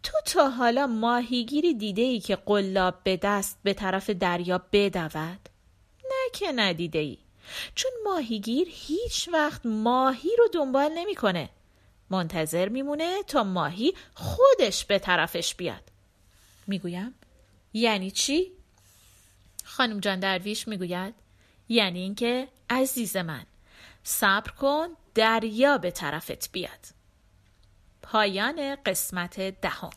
تو 0.03 0.17
تا 0.25 0.49
حالا 0.49 0.87
ماهیگیری 0.87 1.73
دیده 1.73 2.01
ای 2.01 2.19
که 2.19 2.35
قلاب 2.35 3.03
به 3.03 3.17
دست 3.17 3.57
به 3.63 3.73
طرف 3.73 4.09
دریا 4.09 4.61
بدود؟ 4.71 5.49
نه 6.03 6.29
که 6.33 6.51
ندیده 6.51 6.99
ای. 6.99 7.17
چون 7.75 7.91
ماهیگیر 8.03 8.67
هیچ 8.71 9.29
وقت 9.33 9.65
ماهی 9.65 10.29
رو 10.37 10.47
دنبال 10.53 10.91
نمی‌کنه. 10.91 11.49
منتظر 12.09 12.69
میمونه 12.69 13.23
تا 13.23 13.43
ماهی 13.43 13.93
خودش 14.13 14.85
به 14.85 14.99
طرفش 14.99 15.55
بیاد. 15.55 15.83
می‌گویم 16.67 17.15
یعنی 17.73 18.11
چی؟ 18.11 18.51
خانم 19.63 19.99
جان 19.99 20.19
درویش 20.19 20.67
می‌گوید 20.67 21.13
یعنی 21.69 21.99
اینکه 21.99 22.47
عزیز 22.71 23.17
من 23.17 23.45
صبر 24.03 24.51
کن 24.51 24.87
دریا 25.15 25.77
به 25.77 25.91
طرفت 25.91 26.51
بیاد. 26.51 26.87
پایان 28.01 28.75
قسمت 28.85 29.39
دهم. 29.39 29.89